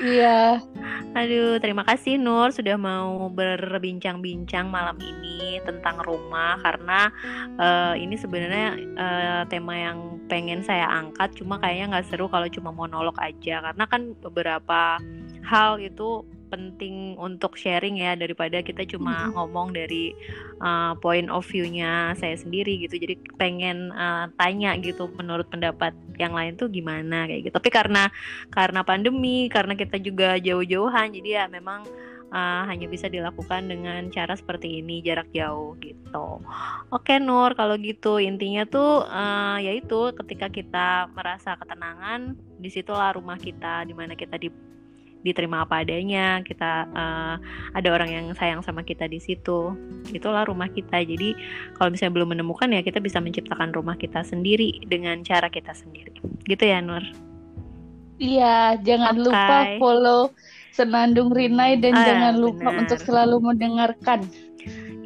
Iya. 0.00 0.64
Aduh, 1.12 1.60
terima 1.60 1.84
kasih 1.84 2.16
Nur 2.16 2.48
sudah 2.54 2.80
mau 2.80 3.28
berbincang-bincang 3.28 4.72
malam 4.72 4.96
ini 4.96 5.60
tentang 5.60 6.00
rumah 6.00 6.56
karena 6.64 7.12
uh, 7.60 7.94
ini 7.98 8.16
sebenarnya 8.16 8.68
uh, 8.96 9.42
tema 9.50 9.76
yang 9.76 10.22
pengen 10.30 10.62
saya 10.64 10.86
angkat 10.88 11.34
cuma 11.36 11.58
kayaknya 11.58 11.98
nggak 11.98 12.06
seru 12.08 12.30
kalau 12.30 12.46
cuma 12.48 12.70
monolog 12.70 13.18
aja 13.18 13.60
karena 13.60 13.84
kan 13.90 14.14
beberapa 14.22 14.96
hal 15.44 15.82
itu 15.82 16.22
penting 16.50 17.14
untuk 17.16 17.54
sharing 17.54 18.02
ya 18.02 18.18
daripada 18.18 18.60
kita 18.60 18.82
cuma 18.84 19.30
ngomong 19.30 19.70
dari 19.70 20.12
uh, 20.58 20.98
point 20.98 21.30
of 21.30 21.46
view-nya 21.46 22.18
saya 22.18 22.34
sendiri 22.34 22.82
gitu. 22.82 22.98
Jadi 22.98 23.14
pengen 23.38 23.94
uh, 23.94 24.26
tanya 24.34 24.74
gitu 24.82 25.06
menurut 25.14 25.46
pendapat 25.46 25.94
yang 26.18 26.34
lain 26.34 26.58
tuh 26.58 26.66
gimana 26.66 27.30
kayak 27.30 27.48
gitu. 27.48 27.54
Tapi 27.54 27.70
karena 27.70 28.10
karena 28.50 28.82
pandemi, 28.82 29.46
karena 29.46 29.78
kita 29.78 30.02
juga 30.02 30.36
jauh-jauhan 30.36 31.14
jadi 31.14 31.30
ya 31.30 31.44
memang 31.46 31.86
uh, 32.30 32.62
hanya 32.66 32.86
bisa 32.86 33.10
dilakukan 33.10 33.66
dengan 33.66 34.08
cara 34.08 34.34
seperti 34.38 34.80
ini 34.80 35.02
jarak 35.04 35.28
jauh 35.34 35.76
gitu. 35.82 36.40
Oke 36.90 37.18
Nur, 37.18 37.54
kalau 37.54 37.76
gitu 37.76 38.18
intinya 38.22 38.64
tuh 38.66 39.04
uh, 39.06 39.58
yaitu 39.58 40.14
ketika 40.24 40.46
kita 40.48 40.88
merasa 41.12 41.58
ketenangan, 41.58 42.38
di 42.58 42.70
situlah 42.70 43.14
rumah 43.14 43.36
kita, 43.36 43.84
di 43.86 43.94
mana 43.94 44.14
kita 44.14 44.38
di 44.38 44.48
diterima 45.20 45.68
apa 45.68 45.84
adanya 45.84 46.40
kita 46.40 46.88
uh, 46.90 47.36
ada 47.76 47.88
orang 47.92 48.10
yang 48.10 48.26
sayang 48.36 48.64
sama 48.64 48.80
kita 48.80 49.04
di 49.04 49.20
situ 49.20 49.76
itulah 50.16 50.48
rumah 50.48 50.68
kita 50.72 51.04
jadi 51.04 51.36
kalau 51.76 51.92
misalnya 51.92 52.20
belum 52.20 52.36
menemukan 52.36 52.72
ya 52.72 52.80
kita 52.80 52.98
bisa 52.98 53.20
menciptakan 53.20 53.72
rumah 53.76 53.96
kita 54.00 54.24
sendiri 54.24 54.80
dengan 54.88 55.20
cara 55.20 55.52
kita 55.52 55.76
sendiri 55.76 56.16
gitu 56.48 56.64
ya 56.64 56.80
Nur 56.80 57.04
iya 58.16 58.80
jangan 58.80 59.14
okay. 59.20 59.24
lupa 59.28 59.56
follow 59.76 60.22
Senandung 60.70 61.34
Rinai 61.34 61.76
dan 61.76 61.92
ah, 61.98 62.04
jangan 62.06 62.34
lupa 62.40 62.68
benar. 62.72 62.80
untuk 62.86 62.98
selalu 63.04 63.36
mendengarkan 63.42 64.24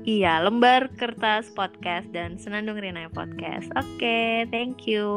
Iya, 0.04 0.44
lembar 0.44 0.92
kertas 1.00 1.48
podcast 1.56 2.04
dan 2.12 2.36
Senandung 2.36 2.76
Rinai 2.76 3.08
podcast. 3.08 3.72
Oke, 3.72 3.96
okay, 3.96 4.32
thank 4.52 4.84
you. 4.84 5.08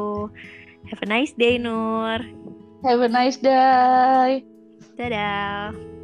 Have 0.88 1.04
a 1.04 1.08
nice 1.12 1.36
day, 1.36 1.60
Nur. 1.60 2.24
Have 2.88 3.04
a 3.04 3.08
nice 3.12 3.36
day. 3.36 4.48
Dadah. 4.98 5.97